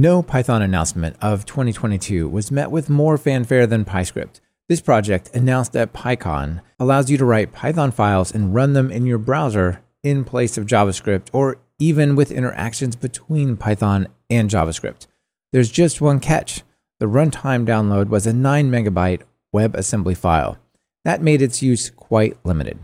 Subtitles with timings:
[0.00, 4.38] No Python announcement of 2022 was met with more fanfare than PyScript.
[4.68, 9.06] This project, announced at PyCon, allows you to write Python files and run them in
[9.06, 15.08] your browser in place of JavaScript or even with interactions between Python and JavaScript.
[15.50, 16.62] There's just one catch.
[17.00, 19.22] The runtime download was a 9 megabyte
[19.52, 20.58] WebAssembly file.
[21.04, 22.78] That made its use quite limited.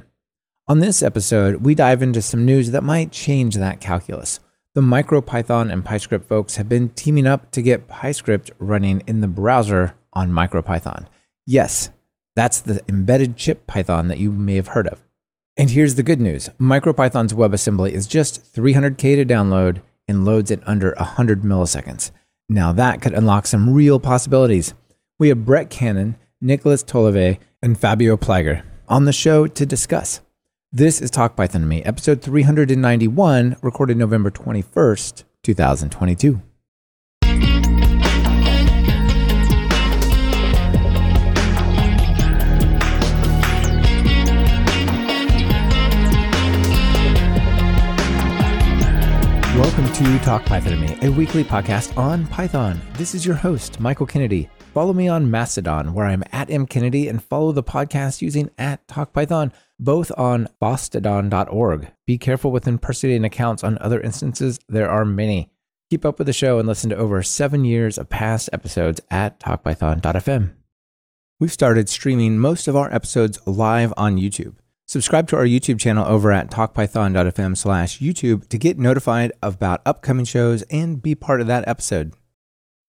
[0.67, 4.41] On this episode, we dive into some news that might change that calculus.
[4.75, 9.29] The MicroPython and PyScript folks have been teaming up to get PyScript running in the
[9.29, 11.07] browser on MicroPython.
[11.47, 11.91] Yes,
[12.35, 15.01] that's the embedded chip Python that you may have heard of.
[15.57, 20.61] And here's the good news MicroPython's WebAssembly is just 300K to download and loads in
[20.65, 22.11] under 100 milliseconds.
[22.49, 24.75] Now that could unlock some real possibilities.
[25.21, 30.21] We have Brett Cannon, Nicholas Tollervey, and Fabio Pliger on the show to discuss.
[30.77, 36.43] This is Talk Python to Me, episode 391, recorded November 21st, 2022.
[49.57, 52.81] Welcome to Talk Python to Me, a weekly podcast on Python.
[52.95, 54.51] This is your host, Michael Kennedy.
[54.75, 58.85] Follow me on Mastodon, where I'm at M Kennedy, and follow the podcast using at
[58.89, 61.93] TalkPython, both on fosstodon.org.
[62.09, 64.59] Be careful with impersonating accounts on other instances.
[64.69, 65.53] There are many.
[65.91, 69.39] Keep up with the show and listen to over seven years of past episodes at
[69.39, 70.55] talkpython.fm.
[71.39, 74.57] We've started streaming most of our episodes live on YouTube.
[74.89, 80.25] Subscribe to our YouTube channel over at talkpython.fm slash YouTube to get notified about upcoming
[80.25, 82.13] shows and be part of that episode.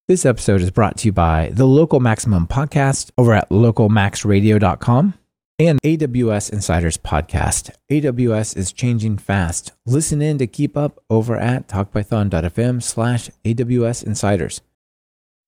[0.08, 5.16] This episode is brought to you by the Local Maximum Podcast over at localmaxradio.com
[5.58, 7.72] and AWS Insiders Podcast.
[7.90, 9.72] AWS is changing fast.
[9.88, 14.62] Listen in to keep up over at talkpython.fm slash AWS Insiders.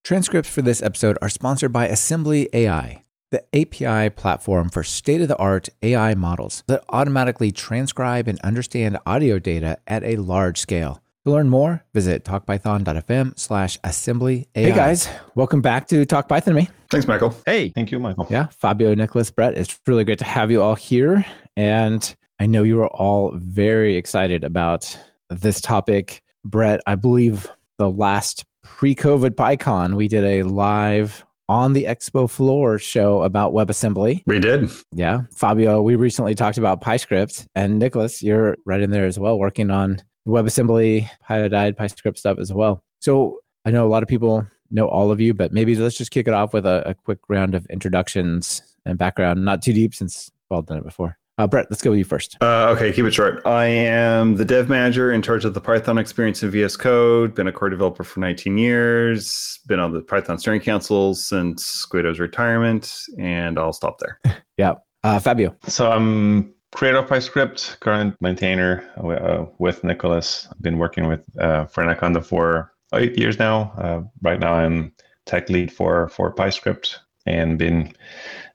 [0.02, 5.28] Transcripts for this episode are sponsored by Assembly AI, the API platform for state of
[5.28, 11.00] the art AI models that automatically transcribe and understand audio data at a large scale.
[11.24, 14.70] To learn more, visit talkpython.fm slash assembly AI.
[14.70, 16.68] Hey guys, welcome back to Talk Python to me.
[16.90, 17.34] Thanks, Michael.
[17.44, 17.70] Hey.
[17.70, 18.26] Thank you, Michael.
[18.30, 21.26] Yeah, Fabio, Nicholas, Brett, it's really great to have you all here.
[21.56, 24.96] And I know you are all very excited about
[25.28, 26.22] this topic.
[26.44, 27.46] Brett, I believe
[27.78, 33.52] the last pre COVID PyCon, we did a live on the expo floor show about
[33.52, 34.22] WebAssembly.
[34.26, 34.70] We did.
[34.92, 35.22] Yeah.
[35.34, 37.46] Fabio, we recently talked about PyScript.
[37.54, 42.52] And Nicholas, you're right in there as well, working on WebAssembly, Pyodide, PyScript stuff as
[42.52, 42.82] well.
[43.00, 46.10] So I know a lot of people know all of you, but maybe let's just
[46.10, 49.44] kick it off with a, a quick round of introductions and background.
[49.44, 51.18] Not too deep since we've all done it before.
[51.38, 52.36] Uh, Brett, let's go with you first.
[52.40, 53.46] Uh, okay, keep it short.
[53.46, 57.32] I am the dev manager in charge of the Python experience in VS Code.
[57.32, 59.60] Been a core developer for 19 years.
[59.68, 64.20] Been on the Python Steering Council since Guido's retirement, and I'll stop there.
[64.56, 64.74] yeah.
[65.04, 65.54] Uh, Fabio.
[65.68, 70.48] So I'm creator of PyScript, current maintainer uh, with Nicholas.
[70.50, 73.72] I've been working with uh, for Anaconda for eight years now.
[73.78, 74.92] Uh, right now, I'm
[75.26, 76.96] tech lead for for PyScript
[77.26, 77.92] and been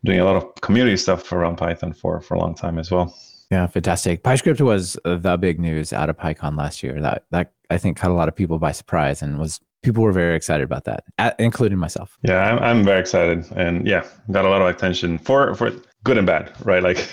[0.03, 3.15] doing a lot of community stuff around Python for for a long time as well.
[3.51, 4.23] Yeah, fantastic.
[4.23, 6.99] PyScript was the big news out of PyCon last year.
[6.99, 10.11] That that I think caught a lot of people by surprise and was people were
[10.11, 11.03] very excited about that,
[11.37, 12.17] including myself.
[12.23, 15.71] Yeah, I'm, I'm very excited, and yeah, got a lot of attention for for
[16.03, 16.83] good and bad, right?
[16.83, 17.07] Like,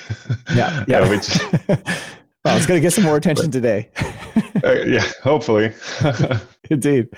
[0.54, 1.08] yeah, yeah.
[1.08, 1.28] which,
[2.44, 3.90] well, it's going to get some more attention but, today.
[4.64, 5.72] uh, yeah, hopefully.
[6.70, 7.08] Indeed.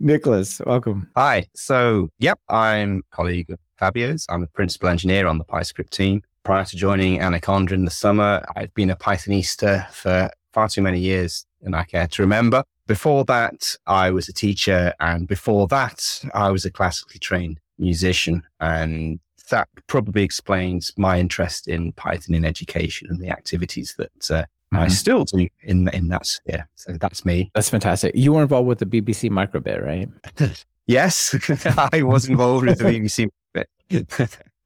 [0.00, 1.08] Nicholas, welcome.
[1.16, 1.46] Hi.
[1.54, 4.26] So, yep, I'm colleague of Fabio's.
[4.28, 6.22] I'm a principal engineer on the PyScript team.
[6.42, 11.00] Prior to joining Anaconda in the summer, I'd been a Pythonista for far too many
[11.00, 12.64] years and I care to remember.
[12.86, 14.94] Before that, I was a teacher.
[15.00, 18.44] And before that, I was a classically trained musician.
[18.60, 19.18] And
[19.50, 24.76] that probably explains my interest in Python in education and the activities that uh, mm-hmm.
[24.78, 26.68] I still do in in that sphere.
[26.74, 27.50] So that's me.
[27.54, 28.14] That's fantastic.
[28.14, 30.64] You were involved with the BBC microbit, right?
[30.86, 31.34] yes,
[31.92, 33.68] I was involved with the BBC bit.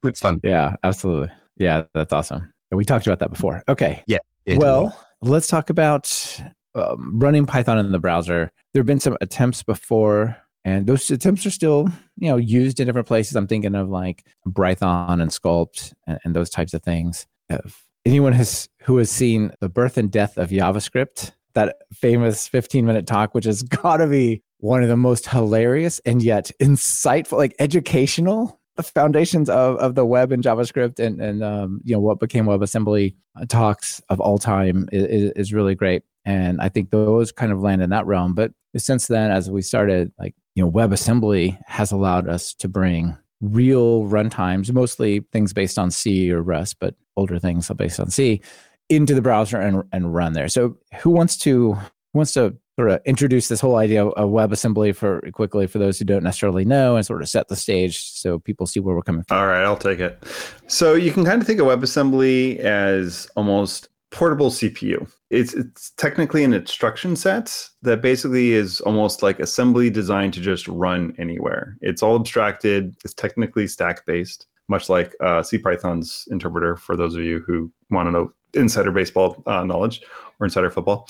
[0.03, 0.39] it's fun.
[0.43, 1.31] Yeah, absolutely.
[1.57, 2.53] Yeah, that's awesome.
[2.71, 3.63] We talked about that before.
[3.67, 4.03] Okay.
[4.07, 4.19] Yeah.
[4.47, 6.41] Well, let's talk about
[6.73, 8.51] um, running Python in the browser.
[8.73, 11.87] There have been some attempts before and those attempts are still
[12.17, 13.35] you know used in different places.
[13.35, 17.25] I'm thinking of like Brython and Skulpt and, and those types of things.
[17.49, 22.85] If anyone has who has seen the birth and death of javascript that famous 15
[22.85, 27.37] minute talk which has got to be one of the most hilarious and yet insightful
[27.37, 32.19] like educational foundations of, of the web and javascript and, and um, you know what
[32.19, 33.15] became webassembly
[33.47, 36.03] talks of all time is, is really great.
[36.25, 38.33] And i think those kind of land in that realm.
[38.33, 43.17] But since then as we started like you know, WebAssembly has allowed us to bring
[43.41, 48.41] real runtimes, mostly things based on C or Rust, but older things based on C,
[48.89, 50.47] into the browser and, and run there.
[50.47, 54.95] So who wants to who wants to sort of introduce this whole idea of WebAssembly
[54.95, 58.39] for quickly for those who don't necessarily know and sort of set the stage so
[58.39, 59.37] people see where we're coming from.
[59.37, 60.21] All right, I'll take it.
[60.67, 65.09] So you can kind of think of WebAssembly as almost portable CPU.
[65.29, 70.67] It's it's technically an instruction set that basically is almost like assembly designed to just
[70.67, 71.77] run anywhere.
[71.81, 72.95] It's all abstracted.
[73.03, 76.75] It's technically stack based, much like uh, Python's interpreter.
[76.75, 80.01] For those of you who want to know insider baseball uh, knowledge
[80.39, 81.07] or insider football,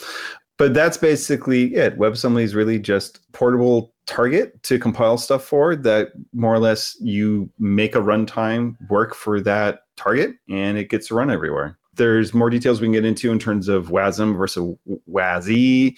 [0.58, 1.98] but that's basically it.
[1.98, 7.50] WebAssembly is really just portable target to compile stuff for that more or less you
[7.58, 11.80] make a runtime work for that target and it gets run everywhere.
[12.02, 14.76] There's more details we can get into in terms of WASM versus
[15.08, 15.96] WASI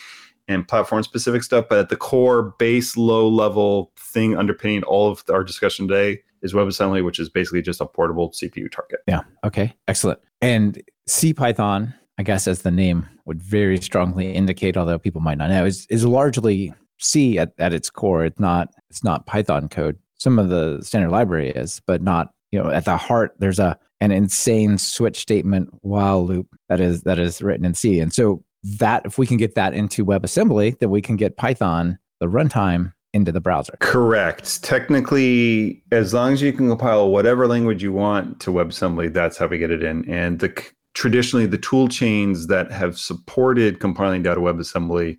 [0.49, 5.23] and platform specific stuff, but at the core base low level thing underpinning all of
[5.31, 8.99] our discussion today is WebAssembly, which is basically just a portable CPU target.
[9.07, 9.21] Yeah.
[9.45, 9.73] Okay.
[9.87, 10.19] Excellent.
[10.41, 15.49] And CPython I guess as the name would very strongly indicate, although people might not
[15.49, 18.23] know, is, is largely C at, at its core.
[18.25, 19.97] It's not it's not Python code.
[20.15, 23.77] Some of the standard library is, but not, you know, at the heart, there's a
[24.03, 27.99] an insane switch statement while loop that is that is written in C.
[28.01, 28.43] And so
[28.79, 32.93] that if we can get that into WebAssembly, then we can get Python, the runtime,
[33.13, 33.77] into the browser.
[33.79, 34.63] Correct.
[34.63, 39.47] Technically, as long as you can compile whatever language you want to WebAssembly, that's how
[39.47, 40.09] we get it in.
[40.09, 40.51] And the
[40.93, 45.17] traditionally the tool chains that have supported compiling data WebAssembly,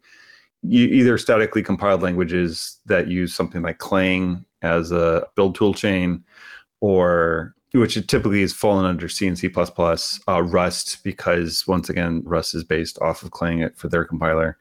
[0.69, 6.25] either statically compiled languages that use something like Clang as a build tool chain,
[6.81, 12.55] or which typically is fallen under C and C++, uh, Rust, because once again, Rust
[12.55, 14.56] is based off of Clang it for their compiler.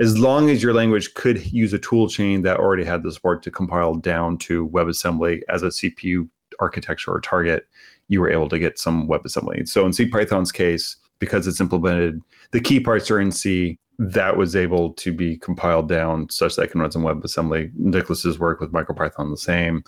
[0.00, 3.44] As long as your language could use a tool chain that already had the support
[3.44, 6.28] to compile down to WebAssembly as a CPU
[6.58, 7.68] architecture or target,
[8.08, 9.68] you were able to get some WebAssembly.
[9.68, 12.20] So in CPython's case, because it's implemented,
[12.50, 13.78] the key parts are in C.
[13.98, 17.74] That was able to be compiled down such that I can run some WebAssembly.
[17.76, 19.84] Nicholas's work with MicroPython the same.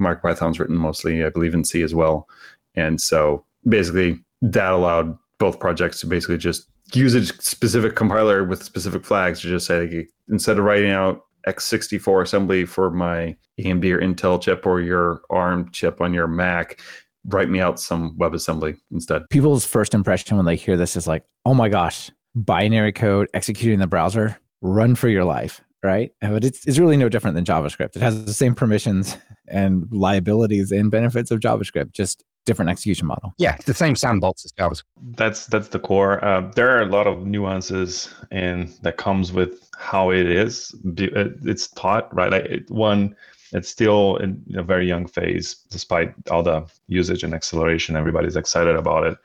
[0.00, 2.28] MicroPython's written mostly, I believe, in C as well.
[2.74, 8.62] And so basically, that allowed both projects to basically just use a specific compiler with
[8.62, 14.00] specific flags to just say, instead of writing out x64 assembly for my AMD or
[14.00, 16.80] Intel chip or your ARM chip on your Mac,
[17.26, 19.22] write me out some WebAssembly instead.
[19.30, 23.78] People's first impression when they hear this is like, oh my gosh, binary code executing
[23.78, 26.12] the browser, run for your life, right?
[26.20, 27.96] But it's, it's really no different than JavaScript.
[27.96, 29.16] It has the same permissions
[29.48, 33.34] and liabilities and benefits of JavaScript, just different execution model.
[33.38, 34.84] Yeah, the same sandbox as JavaScript.
[35.16, 36.24] That's that's the core.
[36.24, 40.74] Uh, there are a lot of nuances and that comes with how it is.
[40.84, 42.30] It's taught right.
[42.30, 43.16] Like it, one
[43.52, 47.96] it's still in a very young phase, despite all the usage and acceleration.
[47.96, 49.18] Everybody's excited about it.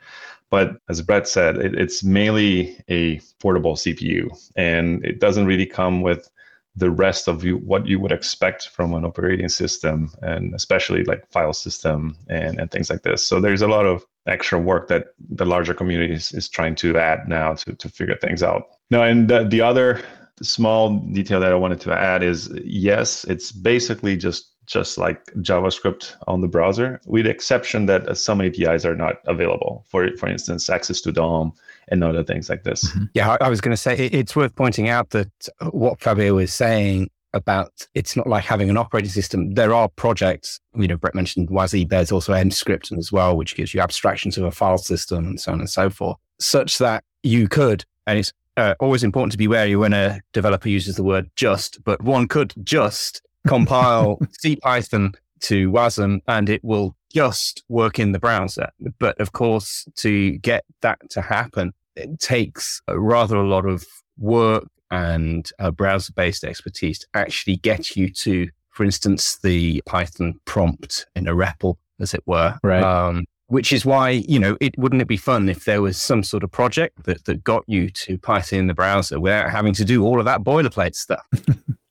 [0.50, 6.02] But as Brett said, it, it's mainly a portable CPU, and it doesn't really come
[6.02, 6.28] with
[6.76, 11.30] the rest of you, what you would expect from an operating system, and especially like
[11.30, 13.26] file system and, and things like this.
[13.26, 16.98] So there's a lot of extra work that the larger community is, is trying to
[16.98, 18.64] add now to, to figure things out.
[18.90, 20.02] No, and the, the other
[20.42, 26.16] small detail that I wanted to add is yes, it's basically just just like JavaScript
[26.26, 29.84] on the browser, with the exception that some APIs are not available.
[29.88, 31.52] For for instance, access to DOM
[31.88, 32.88] and other things like this.
[32.88, 33.04] Mm-hmm.
[33.14, 35.30] Yeah, I, was going to say it's worth pointing out that
[35.70, 39.54] what Fabio was saying about it's not like having an operating system.
[39.54, 43.74] There are projects, you know, Brett mentioned WASI, there's also Emscripten as well, which gives
[43.74, 47.48] you abstractions of a file system and so on and so forth, such that you
[47.48, 51.30] could, and it's uh, always important to be wary when a developer uses the word
[51.36, 57.98] just, but one could just compile C Python to WASM and it will just work
[57.98, 58.68] in the browser.
[58.98, 63.84] But of course, to get that to happen, it takes rather a lot of
[64.18, 71.06] work and browser based expertise to actually get you to, for instance, the Python prompt
[71.16, 72.58] in a REPL, as it were.
[72.62, 72.82] Right.
[72.82, 76.22] Um, which is why you know it wouldn't it be fun if there was some
[76.22, 79.84] sort of project that, that got you to python in the browser without having to
[79.84, 81.24] do all of that boilerplate stuff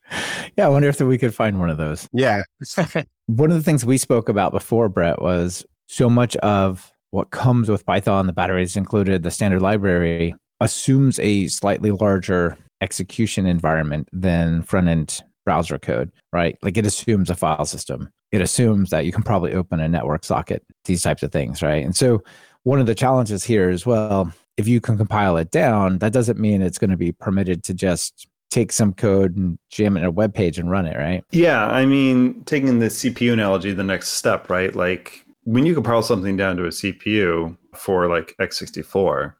[0.56, 2.08] yeah i wonder if we could find one of those.
[2.12, 2.42] Yeah.
[3.26, 7.68] One of the things we spoke about before brett was so much of what comes
[7.68, 14.62] with python the batteries included the standard library assumes a slightly larger execution environment than
[14.62, 16.58] front end browser code right?
[16.62, 18.10] Like it assumes a file system.
[18.30, 21.82] It assumes that you can probably open a network socket, these types of things, right?
[21.82, 22.22] And so
[22.64, 26.38] one of the challenges here is well, if you can compile it down, that doesn't
[26.38, 30.06] mean it's going to be permitted to just take some code and jam it in
[30.06, 31.24] a web page and run it, right?
[31.30, 34.74] Yeah, I mean, taking the CPU analogy, the next step, right?
[34.74, 39.34] Like when you compile something down to a CPU for like x64,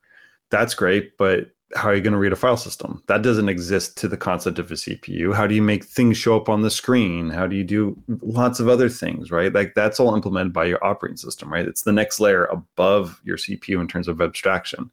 [0.50, 3.02] that's great, but how are you going to read a file system?
[3.08, 5.34] That doesn't exist to the concept of a CPU.
[5.34, 7.28] How do you make things show up on the screen?
[7.28, 9.52] How do you do lots of other things, right?
[9.52, 11.66] Like that's all implemented by your operating system, right?
[11.66, 14.90] It's the next layer above your CPU in terms of abstraction.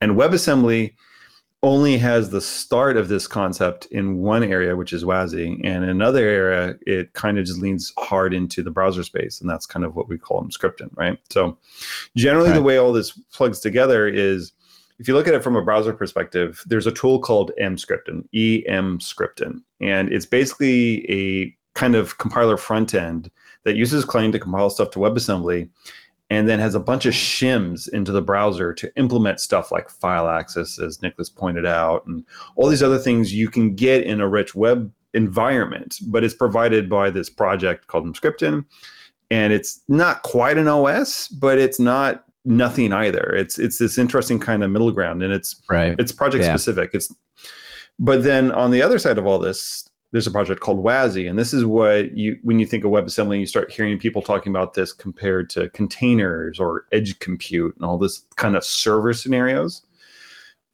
[0.00, 0.94] And WebAssembly
[1.62, 5.90] only has the start of this concept in one area, which is WASI, and in
[5.90, 9.84] another area, it kind of just leans hard into the browser space, and that's kind
[9.84, 11.18] of what we call Emscripten, right?
[11.30, 11.58] So,
[12.14, 12.56] generally, right.
[12.56, 14.52] the way all this plugs together is
[14.98, 19.62] if you look at it from a browser perspective, there's a tool called Emscripten, Emscripten,
[19.80, 23.30] and it's basically a kind of compiler front end
[23.64, 25.68] that uses Clang to compile stuff to WebAssembly
[26.28, 30.28] and then has a bunch of shims into the browser to implement stuff like file
[30.28, 32.24] access, as Nicholas pointed out, and
[32.56, 36.88] all these other things you can get in a rich web environment, but it's provided
[36.88, 38.64] by this project called Emscripten.
[39.30, 43.34] And it's not quite an OS, but it's not nothing either.
[43.34, 45.96] It's it's this interesting kind of middle ground, and it's right.
[45.98, 46.54] It's project yeah.
[46.54, 46.90] specific.
[46.94, 47.12] It's
[47.98, 51.38] but then on the other side of all this, there's a project called WASI, and
[51.38, 54.74] this is what you when you think of WebAssembly, you start hearing people talking about
[54.74, 59.82] this compared to containers or edge compute and all this kind of server scenarios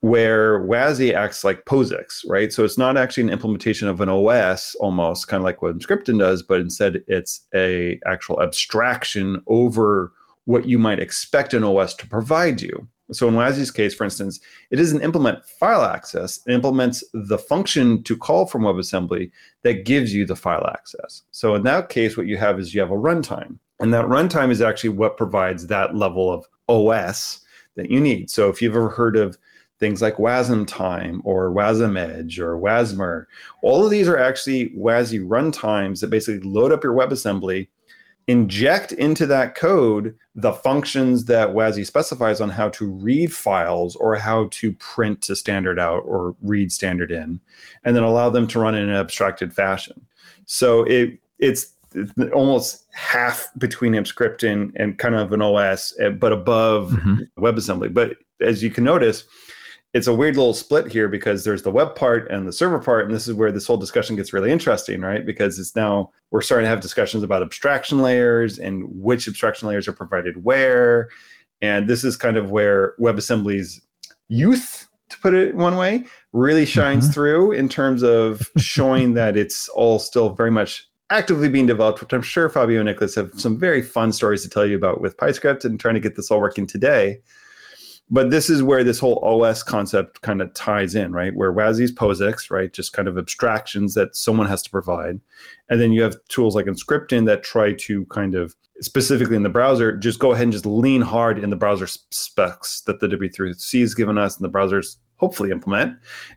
[0.02, 2.52] where WASI acts like POSIX, right?
[2.52, 6.18] So it's not actually an implementation of an OS almost kind of like what Emscripten
[6.18, 10.12] does, but instead it's a actual abstraction over
[10.46, 12.88] what you might expect an OS to provide you.
[13.12, 14.40] So in WASI's case, for instance,
[14.70, 16.40] it doesn't implement file access.
[16.46, 19.30] It implements the function to call from WebAssembly
[19.62, 21.22] that gives you the file access.
[21.30, 23.58] So in that case, what you have is you have a runtime.
[23.80, 27.40] And that runtime is actually what provides that level of OS
[27.74, 28.30] that you need.
[28.30, 29.36] So if you've ever heard of
[29.80, 33.26] things like Wasmtime or Wasmedge or Wasmer,
[33.62, 37.66] all of these are actually WASI runtimes that basically load up your WebAssembly
[38.28, 44.16] inject into that code the functions that WASI specifies on how to read files or
[44.16, 47.40] how to print to standard out or read standard in,
[47.84, 50.00] and then allow them to run in an abstracted fashion.
[50.46, 51.72] So it it's
[52.32, 57.22] almost half between Emscripten and and kind of an OS, eh, but above mm-hmm.
[57.38, 57.92] WebAssembly.
[57.92, 59.24] But as you can notice,
[59.94, 63.04] it's a weird little split here because there's the web part and the server part
[63.04, 65.26] and this is where this whole discussion gets really interesting right?
[65.26, 69.86] Because it's now we're starting to have discussions about abstraction layers and which abstraction layers
[69.86, 71.08] are provided where.
[71.60, 73.80] And this is kind of where webassembly's
[74.28, 77.12] youth to put it one way really shines mm-hmm.
[77.12, 82.14] through in terms of showing that it's all still very much actively being developed which
[82.14, 85.14] i'm sure fabio and nicholas have some very fun stories to tell you about with
[85.18, 87.18] pyscript and trying to get this all working today
[88.12, 91.34] but this is where this whole OS concept kind of ties in, right?
[91.34, 92.70] Where WASI's POSIX, right?
[92.70, 95.18] Just kind of abstractions that someone has to provide.
[95.70, 99.48] And then you have tools like Emscripten that try to kind of specifically in the
[99.48, 103.80] browser, just go ahead and just lean hard in the browser specs that the W3C
[103.80, 105.96] has given us and the browsers hopefully implement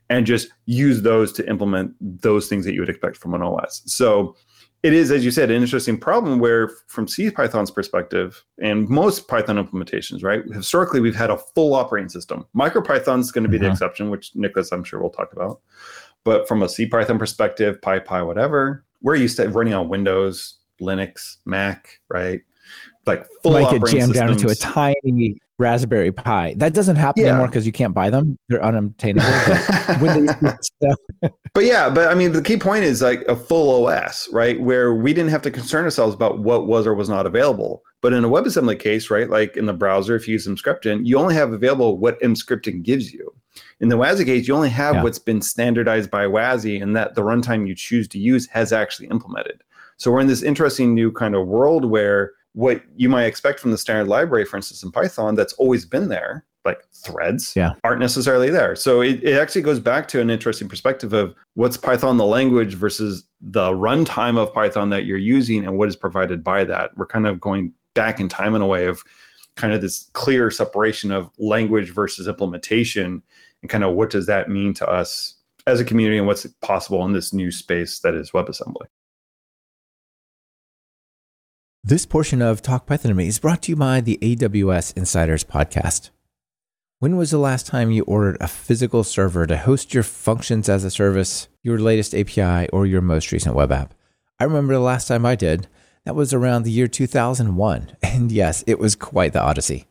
[0.10, 3.82] and just use those to implement those things that you would expect from an OS.
[3.86, 4.38] So
[4.86, 9.28] it is, as you said, an interesting problem where, from C Python's perspective, and most
[9.28, 10.44] Python implementations, right?
[10.54, 12.46] Historically, we've had a full operating system.
[12.56, 13.66] MicroPython is going to be mm-hmm.
[13.66, 15.60] the exception, which Nicholas, I'm sure, we'll talk about.
[16.24, 21.38] But from a C Python perspective, PyPy, whatever, we're used to running on Windows, Linux,
[21.46, 22.42] Mac, right?
[23.06, 26.56] Like full like it jammed down into a tiny Raspberry Pi.
[26.58, 27.30] That doesn't happen yeah.
[27.30, 29.28] anymore because you can't buy them; they're unobtainable.
[30.00, 30.60] But,
[31.54, 34.60] but yeah, but I mean, the key point is like a full OS, right?
[34.60, 37.84] Where we didn't have to concern ourselves about what was or was not available.
[38.02, 41.18] But in a WebAssembly case, right, like in the browser, if you use Emscripten, you
[41.18, 43.34] only have available what Emscripten gives you.
[43.80, 45.04] In the WASI case, you only have yeah.
[45.04, 49.08] what's been standardized by WASI, and that the runtime you choose to use has actually
[49.08, 49.64] implemented.
[49.98, 53.72] So we're in this interesting new kind of world where what you might expect from
[53.72, 57.74] the standard library, for instance, in Python, that's always been there, like threads, yeah.
[57.84, 58.78] aren't necessarily there.
[58.78, 62.74] So it, it actually goes back to an interesting perspective of what's Python the language
[62.74, 66.98] versus the runtime of Python that you're using and what is provided by that.
[66.98, 69.04] We're kind of going back in time in a way of
[69.58, 73.22] kind of this clear separation of language versus implementation
[73.62, 75.36] and kind of what does that mean to us
[75.68, 78.86] as a community and what's possible in this new space that is WebAssembly.
[81.88, 85.44] This portion of Talk Python to Me is brought to you by the AWS Insiders
[85.44, 86.10] podcast.
[86.98, 90.84] When was the last time you ordered a physical server to host your functions as
[90.84, 93.94] a service, your latest API, or your most recent web app?
[94.40, 95.68] I remember the last time I did.
[96.06, 97.98] That was around the year 2001.
[98.02, 99.86] And yes, it was quite the odyssey.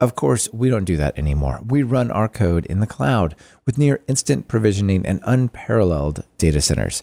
[0.00, 1.60] Of course, we don't do that anymore.
[1.66, 7.02] We run our code in the cloud with near instant provisioning and unparalleled data centers.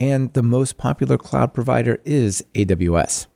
[0.00, 3.26] And the most popular cloud provider is AWS.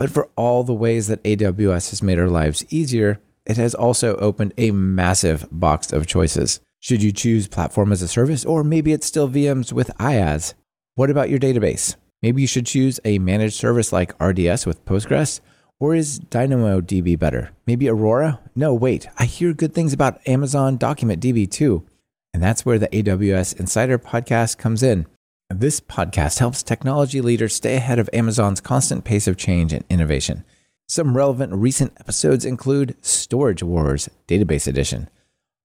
[0.00, 4.16] But for all the ways that AWS has made our lives easier, it has also
[4.16, 6.58] opened a massive box of choices.
[6.78, 10.54] Should you choose platform as a service, or maybe it's still VMs with IaaS?
[10.94, 11.96] What about your database?
[12.22, 15.40] Maybe you should choose a managed service like RDS with Postgres
[15.78, 17.50] or is DynamoDB better?
[17.66, 18.40] Maybe Aurora?
[18.56, 19.06] No, wait.
[19.18, 21.86] I hear good things about Amazon Document DB too.
[22.32, 25.06] And that's where the AWS Insider podcast comes in.
[25.52, 30.44] This podcast helps technology leaders stay ahead of Amazon's constant pace of change and innovation.
[30.86, 35.10] Some relevant recent episodes include Storage Wars Database Edition,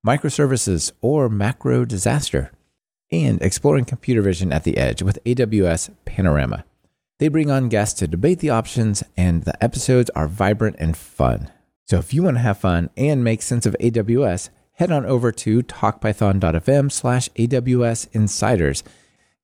[0.05, 2.51] Microservices or Macro Disaster,
[3.11, 6.65] and Exploring Computer Vision at the Edge with AWS Panorama.
[7.19, 11.51] They bring on guests to debate the options, and the episodes are vibrant and fun.
[11.85, 15.31] So if you want to have fun and make sense of AWS, head on over
[15.31, 18.83] to talkpython.fm slash AWS Insiders.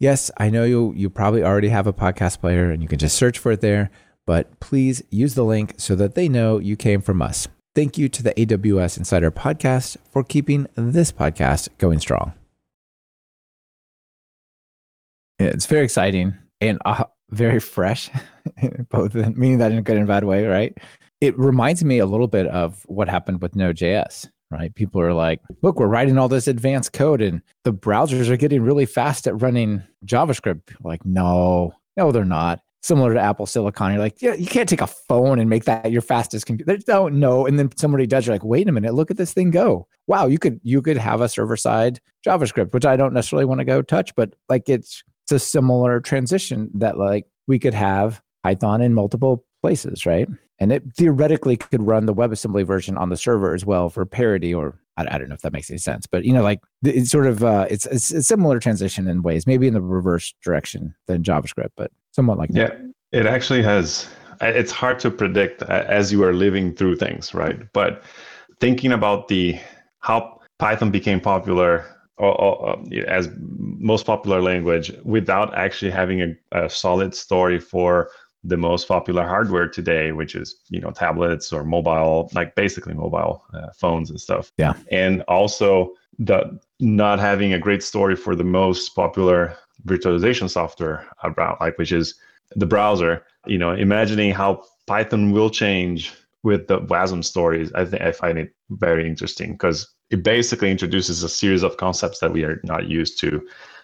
[0.02, 3.16] Yes, I know you, you probably already have a podcast player and you can just
[3.16, 3.92] search for it there,
[4.26, 7.48] but please use the link so that they know you came from us.
[7.76, 12.34] Thank you to the AWS Insider Podcast for keeping this podcast going strong.
[15.38, 16.34] It's very exciting.
[16.62, 18.10] And uh, very fresh,
[18.90, 20.76] both meaning that in a good and bad way, right?
[21.22, 24.74] It reminds me a little bit of what happened with Node.js, right?
[24.76, 28.62] People are like, look, we're writing all this advanced code and the browsers are getting
[28.62, 30.76] really fast at running JavaScript.
[30.84, 32.62] like, no, no, they're not.
[32.84, 35.92] Similar to Apple Silicon, you're like, yeah, you can't take a phone and make that
[35.92, 36.76] your fastest computer.
[36.76, 37.46] They don't know.
[37.46, 39.88] And then somebody does, you're like, wait a minute, look at this thing go.
[40.08, 43.60] Wow, you could you could have a server side JavaScript, which I don't necessarily want
[43.60, 48.20] to go touch, but like it's it's a similar transition that like we could have
[48.44, 50.28] Python in multiple places, right?
[50.62, 54.54] And it theoretically could run the WebAssembly version on the server as well for parity,
[54.54, 57.10] or I, I don't know if that makes any sense, but you know, like it's
[57.10, 60.94] sort of uh, it's, it's a similar transition in ways, maybe in the reverse direction
[61.08, 62.94] than JavaScript, but somewhat like yeah, that.
[63.12, 64.08] it actually has.
[64.40, 67.60] It's hard to predict as you are living through things, right?
[67.74, 68.04] But
[68.60, 69.60] thinking about the
[70.02, 71.86] how Python became popular
[72.18, 78.10] or, or, as most popular language without actually having a, a, solid story for
[78.44, 83.44] the most popular hardware today which is you know tablets or mobile like basically mobile
[83.54, 84.52] uh, phones and stuff.
[84.58, 84.74] Yeah.
[84.92, 91.62] And also the not having a great story for the most popular virtualization software about
[91.62, 92.16] like which is
[92.56, 93.26] the browser.
[93.46, 98.40] You know imagining how python will change with the wasm stories i think i find
[98.40, 102.88] it very interesting because it basically introduces a series of concepts that we are not
[102.88, 103.42] used to.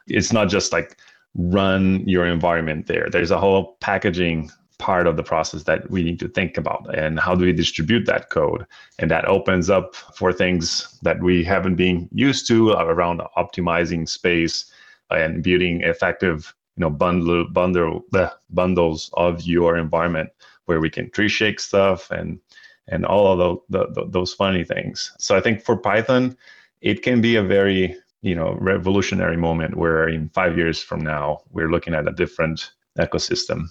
[0.07, 0.97] It's not just like
[1.37, 3.07] run your environment there.
[3.09, 7.19] There's a whole packaging part of the process that we need to think about and
[7.19, 8.63] how do we distribute that code
[8.99, 14.71] and that opens up for things that we haven't been used to around optimizing space
[15.09, 20.29] and building effective you know bundle bundle the bundles of your environment
[20.65, 22.39] where we can tree shake stuff and
[22.87, 25.11] and all of the, the, the, those funny things.
[25.19, 26.37] So I think for Python,
[26.81, 31.39] it can be a very you know revolutionary moment where in five years from now
[31.51, 33.65] we're looking at a different ecosystem,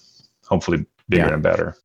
[0.46, 1.34] hopefully bigger yeah.
[1.34, 1.76] and better.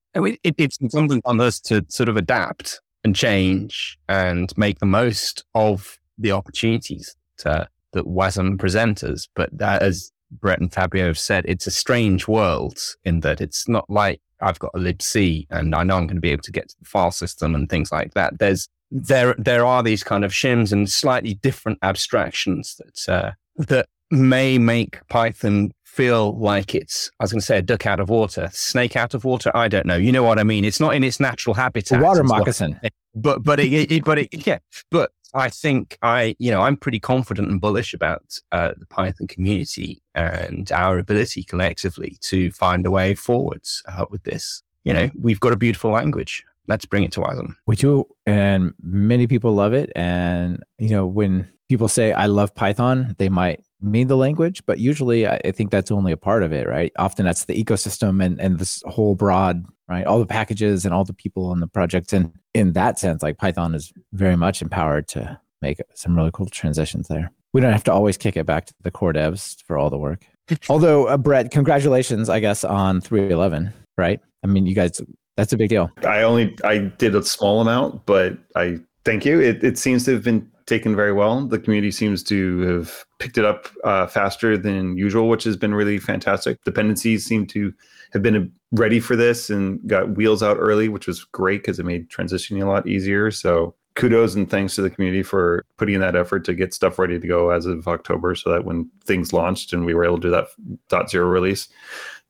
[0.43, 5.43] it, it's incumbent on us to sort of adapt and change and make the most
[5.55, 9.27] of the opportunities to, that WASM presents us.
[9.35, 13.67] But that, as Brett and Fabio have said, it's a strange world in that it's
[13.67, 16.51] not like I've got a libc and I know I'm going to be able to
[16.51, 18.39] get to the file system and things like that.
[18.39, 23.87] There's there there are these kind of shims and slightly different abstractions that uh, that
[24.11, 28.09] may make Python feel like it's I was going to say a duck out of
[28.09, 29.51] water, snake out of water.
[29.55, 29.97] I don't know.
[29.97, 30.65] You know what I mean?
[30.65, 31.99] It's not in its natural habitat.
[31.99, 32.79] A water moccasin.
[33.15, 34.59] But but it, it, but it, yeah.
[34.89, 39.27] But I think I, you know, I'm pretty confident and bullish about uh, the Python
[39.27, 44.61] community and our ability collectively to find a way forwards uh, with this.
[44.83, 46.43] You know, we've got a beautiful language.
[46.67, 47.55] Let's bring it to Ireland.
[47.65, 49.91] We do, and many people love it.
[49.95, 54.79] And you know, when people say I love Python, they might mean the language, but
[54.79, 56.91] usually I think that's only a part of it, right?
[56.97, 60.05] Often that's the ecosystem and and this whole broad right?
[60.05, 62.13] All the packages and all the people on the project.
[62.13, 66.45] And in that sense, like Python is very much empowered to make some really cool
[66.45, 67.29] transitions there.
[67.51, 69.97] We don't have to always kick it back to the core devs for all the
[69.97, 70.25] work.
[70.69, 74.21] Although, uh, Brett, congratulations, I guess, on 311, right?
[74.43, 75.01] I mean, you guys,
[75.37, 75.89] that's a big deal.
[76.05, 79.39] I only, I did a small amount, but I thank you.
[79.39, 81.45] It, it seems to have been taken very well.
[81.45, 85.73] The community seems to have picked it up uh, faster than usual, which has been
[85.73, 86.63] really fantastic.
[86.63, 87.73] Dependencies seem to
[88.13, 91.85] have been ready for this and got wheels out early, which was great because it
[91.85, 93.31] made transitioning a lot easier.
[93.31, 96.97] So kudos and thanks to the community for putting in that effort to get stuff
[96.97, 100.17] ready to go as of October so that when things launched and we were able
[100.17, 100.47] to do that
[100.87, 101.67] dot zero release,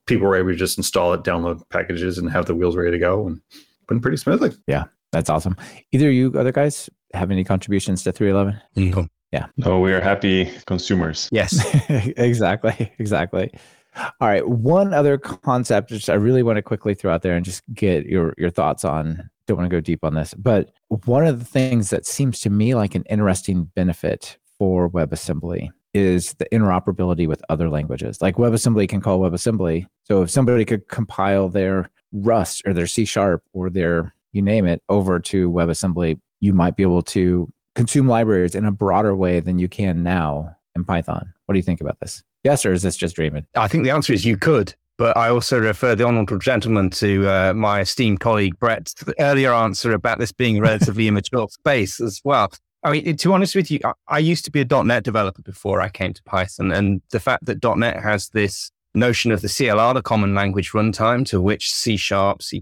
[0.07, 2.99] people were able to just install it, download packages, and have the wheels ready to
[2.99, 3.41] go and
[3.89, 4.51] went pretty smoothly.
[4.67, 5.55] Yeah, that's awesome.
[5.91, 8.61] Either you other guys have any contributions to 311?
[8.75, 9.07] No.
[9.31, 9.47] Yeah.
[9.57, 11.29] No, we are happy consumers.
[11.31, 11.65] Yes.
[11.89, 12.91] exactly.
[12.99, 13.51] Exactly.
[13.95, 14.47] All right.
[14.47, 18.05] One other concept which I really want to quickly throw out there and just get
[18.05, 19.29] your your thoughts on.
[19.47, 20.71] Don't want to go deep on this, but
[21.05, 26.33] one of the things that seems to me like an interesting benefit for WebAssembly is
[26.33, 28.21] the interoperability with other languages.
[28.21, 29.85] Like WebAssembly can call WebAssembly.
[30.03, 34.65] So if somebody could compile their Rust or their C sharp or their you name
[34.65, 39.39] it over to WebAssembly, you might be able to consume libraries in a broader way
[39.39, 41.33] than you can now in Python.
[41.45, 42.23] What do you think about this?
[42.43, 43.45] Yes, or is this just dreaming?
[43.55, 44.73] I think the answer is you could.
[44.97, 49.93] But I also refer the honourable gentleman to uh, my esteemed colleague Brett's earlier answer
[49.93, 52.51] about this being a relatively immature space as well.
[52.83, 55.81] I mean, to be honest with you, I, used to be a .NET developer before
[55.81, 59.93] I came to Python, and the fact that .NET has this notion of the CLR,
[59.93, 62.61] the Common Language Runtime, to which C Sharp, C++,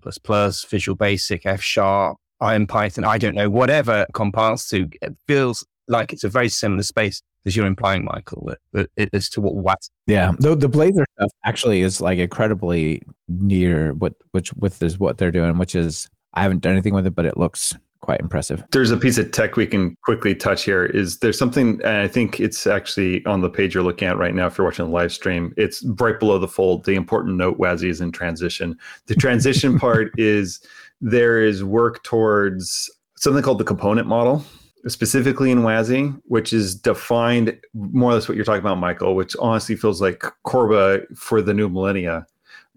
[0.70, 6.24] Visual Basic, F Sharp, IronPython, I don't know, whatever compiles to, it feels like it's
[6.24, 9.56] a very similar space as you're implying, Michael, uh, uh, that, that as to what
[9.56, 9.80] what.
[10.08, 15.18] Yeah, the the Blazor stuff actually is like incredibly near what which with is what
[15.18, 18.64] they're doing, which is I haven't done anything with it, but it looks quite impressive.
[18.72, 20.86] There's a piece of tech we can quickly touch here.
[20.86, 24.34] Is there's something, and I think it's actually on the page you're looking at right
[24.34, 24.48] now.
[24.48, 26.86] If you're watching the live stream, it's right below the fold.
[26.86, 28.78] The important note, WASI is in transition.
[29.08, 30.62] The transition part is
[31.02, 34.44] there is work towards something called the component model
[34.88, 39.36] specifically in WASI, which is defined more or less what you're talking about, Michael, which
[39.40, 42.26] honestly feels like CORBA for the new millennia.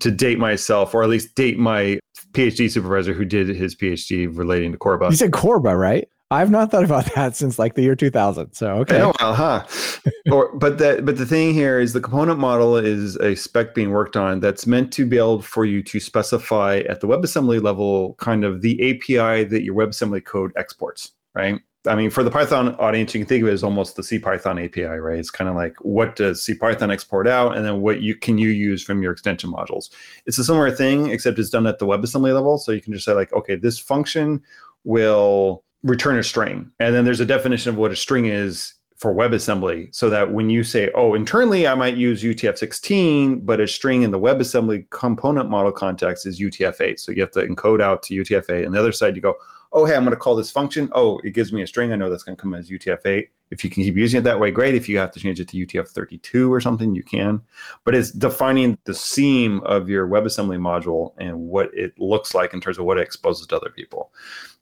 [0.03, 2.01] To date myself, or at least date my
[2.33, 5.11] PhD supervisor who did his PhD relating to CORBA.
[5.11, 6.09] You said CORBA, right?
[6.33, 8.53] I've not thought about that since like the year 2000.
[8.55, 8.99] So okay.
[8.99, 9.67] Yeah, well, huh?
[10.33, 13.91] or, but that but the thing here is the component model is a spec being
[13.91, 18.15] worked on that's meant to be able for you to specify at the WebAssembly level
[18.15, 21.61] kind of the API that your WebAssembly code exports, right?
[21.85, 24.65] I mean, for the Python audience, you can think of it as almost the CPython
[24.65, 25.19] API, right?
[25.19, 28.51] It's kind of like what does CPython export out, and then what you can you
[28.51, 29.91] use from your extension modules.
[30.25, 32.59] It's a similar thing, except it's done at the WebAssembly level.
[32.59, 34.43] So you can just say like, okay, this function
[34.85, 39.13] will return a string, and then there's a definition of what a string is for
[39.13, 44.03] WebAssembly, so that when you say, oh, internally I might use UTF-16, but a string
[44.03, 47.01] in the WebAssembly component model context is UTF-8.
[47.01, 49.35] So you have to encode out to UTF-8, and the other side you go,
[49.73, 50.91] oh, hey, I'm going to call this function.
[50.93, 51.93] Oh, it gives me a string.
[51.93, 53.29] I know that's going to come as UTF-8.
[53.51, 54.75] If you can keep using it that way, great.
[54.75, 57.41] If you have to change it to UTF-32 or something, you can.
[57.85, 62.61] But it's defining the seam of your WebAssembly module and what it looks like in
[62.61, 64.13] terms of what it exposes to other people.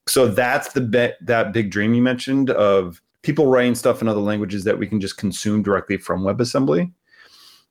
[0.06, 4.20] So that's the be- that big dream you mentioned of people writing stuff in other
[4.20, 6.90] languages that we can just consume directly from WebAssembly.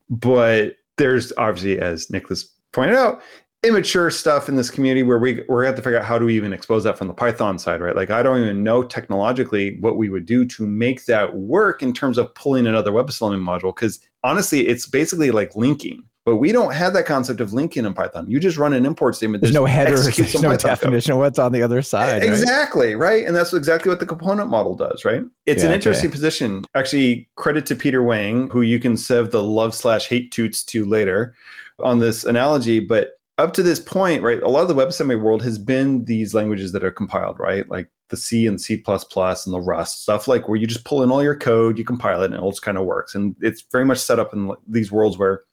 [0.09, 3.21] But there's obviously, as Nicholas pointed out,
[3.63, 6.35] immature stuff in this community where we we're have to figure out how do we
[6.35, 7.95] even expose that from the Python side, right?
[7.95, 11.93] Like I don't even know technologically what we would do to make that work in
[11.93, 13.75] terms of pulling another WebAssembly module.
[13.75, 16.03] Because honestly, it's basically like linking.
[16.25, 18.29] But we don't have that concept of linking in Python.
[18.29, 19.41] You just run an import statement.
[19.41, 21.15] There's no header, there's no Python definition code.
[21.15, 22.23] of what's on the other side.
[22.23, 23.21] Exactly, right?
[23.21, 23.25] right?
[23.25, 25.23] And that's exactly what the component model does, right?
[25.47, 26.13] It's yeah, an interesting okay.
[26.13, 26.65] position.
[26.75, 30.85] Actually, credit to Peter Wang, who you can sev the love slash hate toots to
[30.85, 31.33] later
[31.79, 32.79] on this analogy.
[32.79, 36.33] But up to this point, right, a lot of the WebAssembly world has been these
[36.33, 37.67] languages that are compiled, right?
[37.69, 41.11] Like the C and C++ and the Rust stuff, like where you just pull in
[41.11, 43.15] all your code, you compile it, and it all just kind of works.
[43.15, 45.43] And it's very much set up in these worlds where,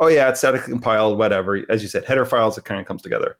[0.00, 1.64] oh yeah, it's statically compiled, whatever.
[1.70, 3.36] As you said, header files, it kind of comes together.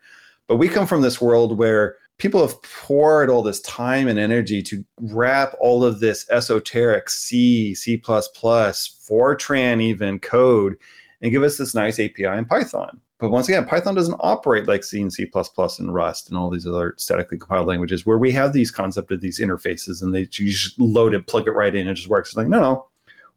[0.47, 4.63] But we come from this world where people have poured all this time and energy
[4.63, 10.77] to wrap all of this esoteric C, C++, Fortran even code,
[11.21, 14.85] and give us this nice API in Python but once again, Python doesn't operate like
[14.85, 15.31] C and C++
[15.79, 19.21] and Rust and all these other statically compiled languages where we have these concept of
[19.21, 22.09] these interfaces and they you just load it, plug it right in, and it just
[22.09, 22.31] works.
[22.31, 22.87] It's like, no, no,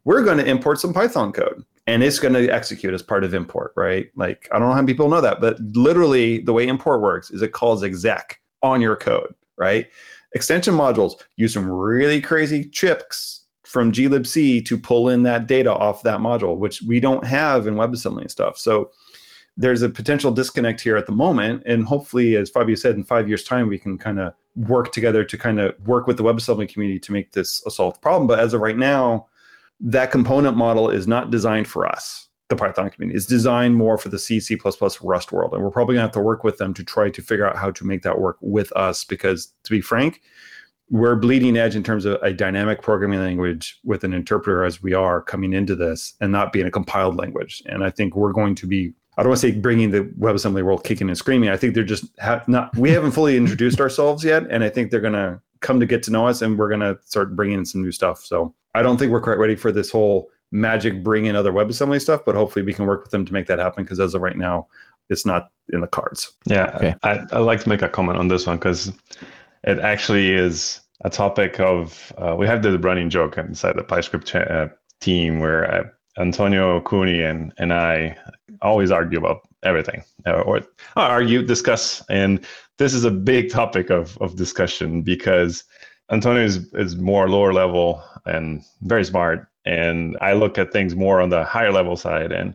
[0.04, 3.32] we're going to import some Python code and it's going to execute as part of
[3.32, 4.10] import, right?
[4.16, 7.30] Like, I don't know how many people know that, but literally the way import works
[7.30, 9.88] is it calls exec on your code, right?
[10.34, 16.02] Extension modules use some really crazy tricks from glibc to pull in that data off
[16.02, 18.58] that module, which we don't have in WebAssembly and stuff.
[18.58, 18.90] So
[19.60, 21.62] there's a potential disconnect here at the moment.
[21.66, 25.22] And hopefully, as Fabio said, in five years' time, we can kind of work together
[25.22, 28.26] to kind of work with the web WebAssembly community to make this a solved problem.
[28.26, 29.26] But as of right now,
[29.80, 33.18] that component model is not designed for us, the Python community.
[33.18, 34.58] It's designed more for the C, C++,
[35.02, 35.52] Rust world.
[35.52, 37.56] And we're probably going to have to work with them to try to figure out
[37.56, 40.22] how to make that work with us because, to be frank,
[40.88, 44.94] we're bleeding edge in terms of a dynamic programming language with an interpreter as we
[44.94, 47.62] are coming into this and not being a compiled language.
[47.66, 50.62] And I think we're going to be I don't want to say bringing the WebAssembly
[50.62, 51.50] world kicking and screaming.
[51.50, 52.74] I think they're just have not.
[52.74, 56.02] We haven't fully introduced ourselves yet, and I think they're going to come to get
[56.04, 58.24] to know us, and we're going to start bringing in some new stuff.
[58.24, 62.00] So I don't think we're quite ready for this whole magic bring in other WebAssembly
[62.00, 63.84] stuff, but hopefully we can work with them to make that happen.
[63.84, 64.68] Because as of right now,
[65.10, 66.32] it's not in the cards.
[66.46, 66.94] Yeah, okay.
[67.02, 68.90] I, I'd like to make a comment on this one because
[69.64, 74.34] it actually is a topic of uh, we have the running joke inside the PyScript
[74.50, 75.84] uh, team where uh,
[76.18, 78.16] Antonio Cuni and and I
[78.62, 80.60] always argue about everything uh, or
[80.96, 82.44] argue discuss and
[82.78, 85.64] this is a big topic of, of discussion because
[86.10, 91.20] Antonio is, is more lower level and very smart and I look at things more
[91.20, 92.32] on the higher level side.
[92.32, 92.54] And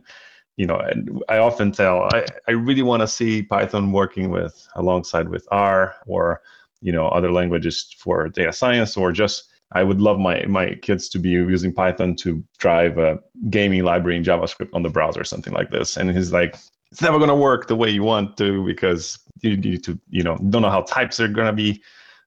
[0.56, 4.66] you know and I often tell I, I really want to see Python working with
[4.74, 6.40] alongside with R or
[6.80, 11.08] you know other languages for data science or just I would love my my kids
[11.10, 13.18] to be using Python to drive a
[13.50, 15.96] gaming library in JavaScript on the browser or something like this.
[15.96, 16.56] And he's like,
[16.92, 20.36] it's never to work the way you want to because you need to, you know,
[20.50, 21.82] don't know how types are to be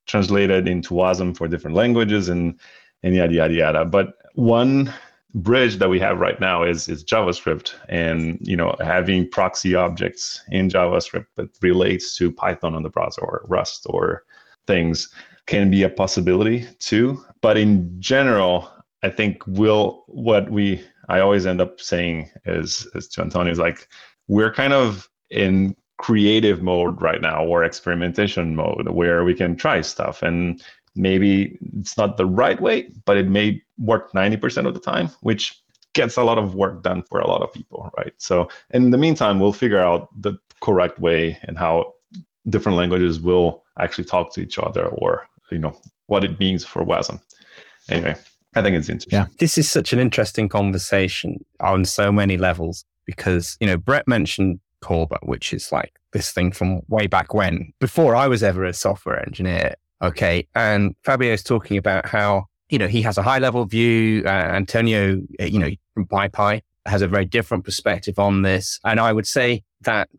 [0.06, 2.60] translated into WASM for different languages and
[3.04, 3.86] and yada yada yada.
[3.86, 4.94] But one
[5.36, 10.42] bridge that we have right now is is JavaScript and you know having proxy objects
[10.50, 14.24] in JavaScript that relates to Python on the browser or Rust or
[14.68, 15.10] things
[15.50, 17.20] can be a possibility too.
[17.42, 18.70] But in general,
[19.02, 23.58] I think we'll what we I always end up saying is is to Antonio is
[23.58, 23.88] like
[24.28, 29.82] we're kind of in creative mode right now or experimentation mode where we can try
[29.82, 30.62] stuff and
[30.96, 35.62] maybe it's not the right way, but it may work 90% of the time, which
[35.94, 38.14] gets a lot of work done for a lot of people, right?
[38.18, 41.94] So in the meantime, we'll figure out the correct way and how
[42.50, 46.84] different languages will actually talk to each other or you know what it means for
[46.84, 47.20] WASM.
[47.90, 48.16] Anyway,
[48.56, 49.18] I think it's interesting.
[49.18, 54.08] Yeah, this is such an interesting conversation on so many levels because you know Brett
[54.08, 58.64] mentioned CORBA, which is like this thing from way back when, before I was ever
[58.66, 59.76] a software engineer.
[60.02, 64.24] Okay, and Fabio's talking about how you know he has a high level view.
[64.26, 69.00] Uh, Antonio, uh, you know, from PyPy has a very different perspective on this, and
[69.00, 70.10] I would say that,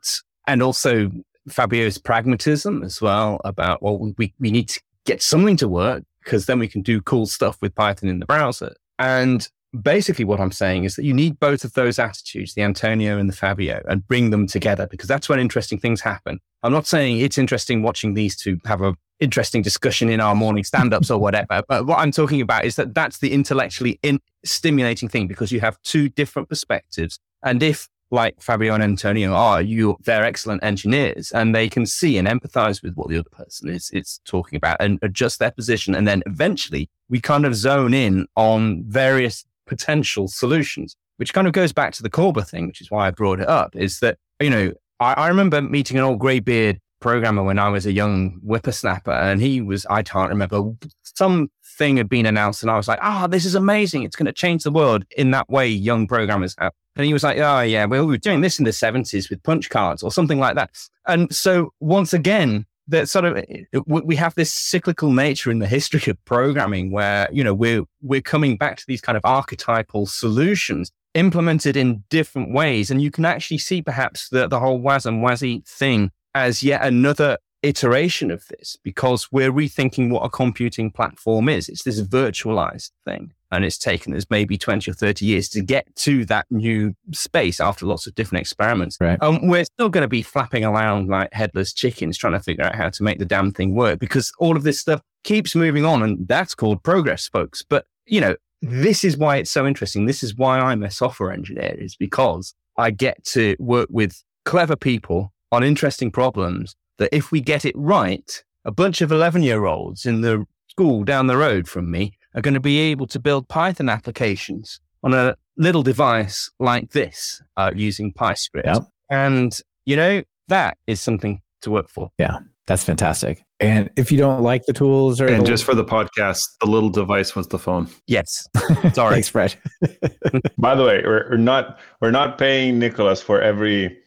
[0.47, 1.11] and also
[1.49, 4.81] Fabio's pragmatism as well about well, we we need to
[5.11, 8.27] get something to work because then we can do cool stuff with Python in the
[8.27, 8.75] browser.
[8.99, 9.49] And
[9.83, 13.29] basically what I'm saying is that you need both of those attitudes, the Antonio and
[13.29, 16.39] the Fabio, and bring them together because that's when interesting things happen.
[16.63, 20.65] I'm not saying it's interesting watching these two have a interesting discussion in our morning
[20.65, 25.09] stand-ups or whatever, but what I'm talking about is that that's the intellectually in- stimulating
[25.09, 27.19] thing because you have two different perspectives.
[27.43, 32.19] And if like Fabio and Antonio are, you they're excellent engineers and they can see
[32.19, 35.95] and empathize with what the other person is talking about and adjust their position.
[35.95, 41.53] And then eventually we kind of zone in on various potential solutions, which kind of
[41.53, 44.19] goes back to the CORBA thing, which is why I brought it up, is that,
[44.41, 48.41] you know, I, I remember meeting an old greybeard programmer when I was a young
[48.43, 52.89] whippersnapper and he was, I can't remember, some thing had been announced and I was
[52.89, 54.03] like, ah, oh, this is amazing.
[54.03, 56.73] It's going to change the world in that way young programmers have.
[56.97, 59.43] And he was like, oh, yeah, well, we were doing this in the 70s with
[59.43, 60.71] punch cards or something like that.
[61.07, 63.45] And so once again, that sort of
[63.87, 68.21] we have this cyclical nature in the history of programming where you know we're we're
[68.21, 73.25] coming back to these kind of archetypal solutions implemented in different ways and you can
[73.25, 78.77] actually see perhaps the, the whole and WASI thing as yet another iteration of this
[78.83, 81.69] because we're rethinking what a computing platform is.
[81.69, 83.33] It's this virtualized thing.
[83.53, 87.59] And it's taken us maybe 20 or 30 years to get to that new space
[87.59, 88.97] after lots of different experiments.
[89.01, 89.21] Right.
[89.21, 92.77] Um, we're still going to be flapping around like headless chickens trying to figure out
[92.77, 96.03] how to make the damn thing work because all of this stuff keeps moving on.
[96.03, 97.65] And that's called progress, folks.
[97.69, 100.07] But, you know, this is why it's so interesting.
[100.07, 104.77] This is why I'm a software engineer, is because I get to work with clever
[104.77, 109.65] people on interesting problems that if we get it right, a bunch of 11 year
[109.65, 113.19] olds in the school down the road from me are going to be able to
[113.19, 118.67] build Python applications on a little device like this uh, using PyScript.
[118.67, 118.83] Yep.
[119.11, 122.13] And, you know, that is something to work for.
[122.19, 123.45] Yeah, that's fantastic.
[123.61, 126.89] And if you don't like the tools or and just for the podcast, the little
[126.89, 127.89] device was the phone.
[128.07, 128.49] Yes.
[128.95, 129.15] Sorry.
[129.15, 129.55] Thanks, Fred.
[130.59, 133.99] By the way, we're, we're not we're not paying Nicholas for every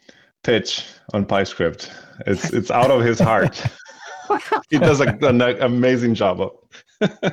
[0.43, 1.89] pitch on PyScript.
[2.27, 3.61] It's it's out of his heart.
[4.69, 6.51] he does a, an amazing job of.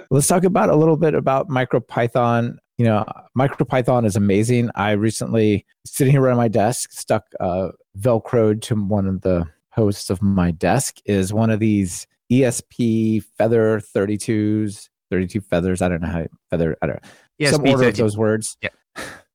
[0.11, 2.57] Let's talk about a little bit about MicroPython.
[2.79, 3.05] You know,
[3.37, 4.71] MicroPython is amazing.
[4.75, 7.69] I recently, sitting here at my desk, stuck uh,
[7.99, 13.81] Velcroed to one of the posts of my desk, is one of these ESP Feather
[13.81, 15.83] 32s, 32 feathers.
[15.83, 17.11] I don't know how feather, I don't know.
[17.41, 18.57] ESP Some order of those words.
[18.63, 18.71] Yeah.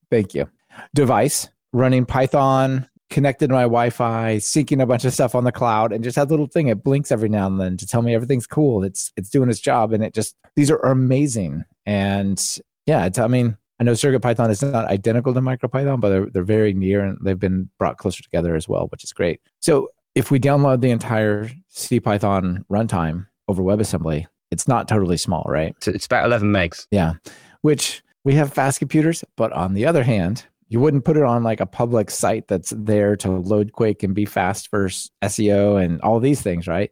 [0.09, 0.49] Thank you.
[0.93, 5.51] Device running Python, connected to my Wi Fi, syncing a bunch of stuff on the
[5.51, 6.67] cloud, and just has a little thing.
[6.67, 8.83] It blinks every now and then to tell me everything's cool.
[8.83, 9.93] It's it's doing its job.
[9.93, 11.65] And it just, these are amazing.
[11.85, 12.43] And
[12.85, 16.43] yeah, it's, I mean, I know CircuitPython is not identical to MicroPython, but they're, they're
[16.43, 19.41] very near and they've been brought closer together as well, which is great.
[19.59, 25.75] So if we download the entire CPython runtime over WebAssembly, it's not totally small, right?
[25.85, 26.87] It's about 11 megs.
[26.89, 27.13] Yeah.
[27.61, 31.43] Which we have fast computers, but on the other hand, you wouldn't put it on
[31.43, 36.01] like a public site that's there to load quick and be fast for SEO and
[36.01, 36.91] all these things, right?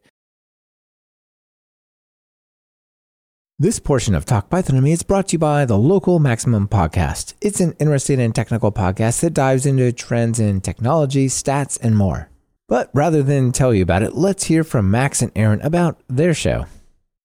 [3.58, 6.66] This portion of Talk Python to Me is brought to you by the Local Maximum
[6.66, 7.34] Podcast.
[7.40, 12.30] It's an interesting and technical podcast that dives into trends in technology, stats, and more.
[12.66, 16.34] But rather than tell you about it, let's hear from Max and Aaron about their
[16.34, 16.66] show.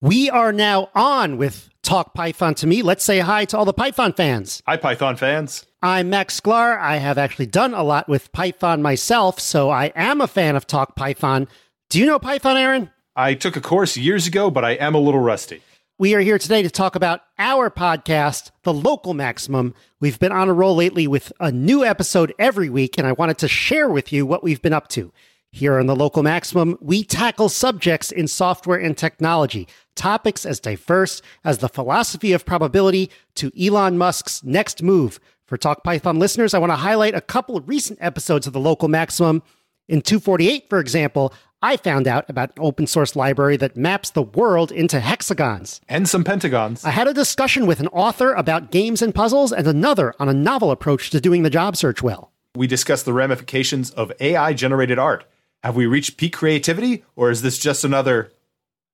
[0.01, 2.81] We are now on with Talk Python to me.
[2.81, 4.63] Let's say hi to all the Python fans.
[4.65, 5.65] Hi, Python fans.
[5.81, 6.79] I'm Max Sklar.
[6.79, 10.65] I have actually done a lot with Python myself, so I am a fan of
[10.65, 11.49] Talk Python.
[11.89, 12.91] Do you know Python, Aaron?
[13.17, 15.61] I took a course years ago, but I am a little rusty.
[15.97, 19.73] We are here today to talk about our podcast, The Local Maximum.
[19.99, 23.37] We've been on a roll lately with a new episode every week, and I wanted
[23.39, 25.11] to share with you what we've been up to.
[25.51, 29.67] Here on The Local Maximum, we tackle subjects in software and technology,
[29.99, 35.19] topics as diverse as the philosophy of probability to Elon Musk's next move.
[35.45, 38.59] For Talk Python listeners, I want to highlight a couple of recent episodes of The
[38.59, 39.43] Local Maximum.
[39.87, 44.21] In 248, for example, I found out about an open source library that maps the
[44.21, 45.81] world into hexagons.
[45.89, 46.85] And some pentagons.
[46.85, 50.33] I had a discussion with an author about games and puzzles and another on a
[50.33, 52.31] novel approach to doing the job search well.
[52.55, 55.25] We discussed the ramifications of AI generated art.
[55.63, 58.31] Have we reached peak creativity, or is this just another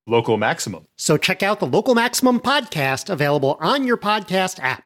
[0.06, 0.86] local maximum?
[0.96, 4.84] So check out the Local Maximum podcast available on your podcast app.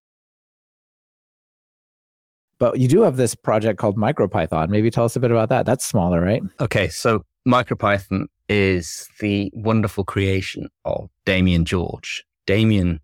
[2.59, 4.69] But you do have this project called MicroPython.
[4.69, 5.65] Maybe tell us a bit about that.
[5.65, 6.43] That's smaller, right?
[6.61, 12.25] Okay, so MicroPython is the wonderful creation of Damien George.
[12.47, 13.01] Damien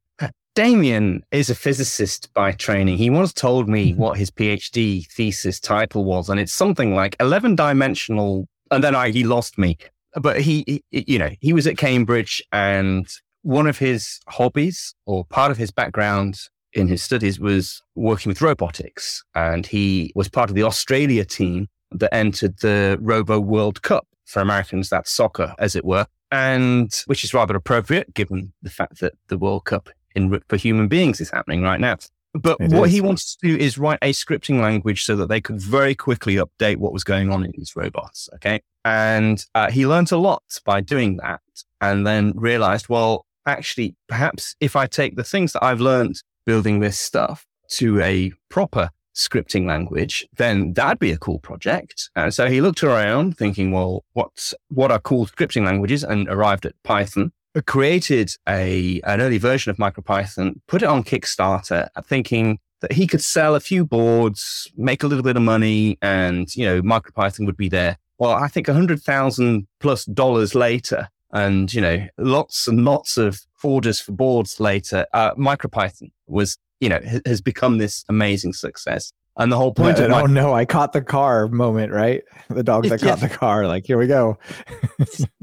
[0.56, 2.96] Damien is a physicist by training.
[2.96, 7.56] He once told me what his PhD thesis title was, and it's something like 11
[7.56, 8.48] dimensional.
[8.70, 9.76] And then I, he lost me.
[10.20, 13.06] But he, he, you know, he was at Cambridge, and
[13.42, 16.40] one of his hobbies or part of his background
[16.72, 19.24] in his studies was working with robotics.
[19.34, 24.40] And he was part of the Australia team that entered the Robo World Cup for
[24.40, 24.88] Americans.
[24.90, 29.38] That's soccer, as it were, and which is rather appropriate given the fact that the
[29.38, 31.96] World Cup in, for human beings is happening right now.
[32.40, 32.94] But It what is.
[32.94, 36.36] he wanted to do is write a scripting language so that they could very quickly
[36.36, 38.28] update what was going on in these robots.
[38.34, 38.60] Okay.
[38.84, 41.40] And uh, he learned a lot by doing that
[41.80, 46.80] and then realized, well, actually, perhaps if I take the things that I've learned building
[46.80, 52.10] this stuff to a proper scripting language, then that'd be a cool project.
[52.14, 56.66] And so he looked around thinking, well, what's, what are cool scripting languages and arrived
[56.66, 57.32] at Python
[57.64, 63.22] created a an early version of MicroPython, put it on Kickstarter, thinking that he could
[63.22, 67.56] sell a few boards, make a little bit of money, and you know MicroPython would
[67.56, 67.96] be there.
[68.18, 73.16] Well, I think a hundred thousand plus dollars later, and you know lots and lots
[73.16, 78.52] of orders for boards later, uh, MicroPython was you know ha- has become this amazing
[78.52, 79.12] success.
[79.38, 82.22] And the whole point of oh my, no, I caught the car moment, right?
[82.48, 83.08] The dog that Yeah.
[83.08, 83.66] caught the car.
[83.66, 84.38] Like, here we go.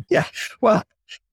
[0.10, 0.26] Yeah,
[0.62, 0.84] well,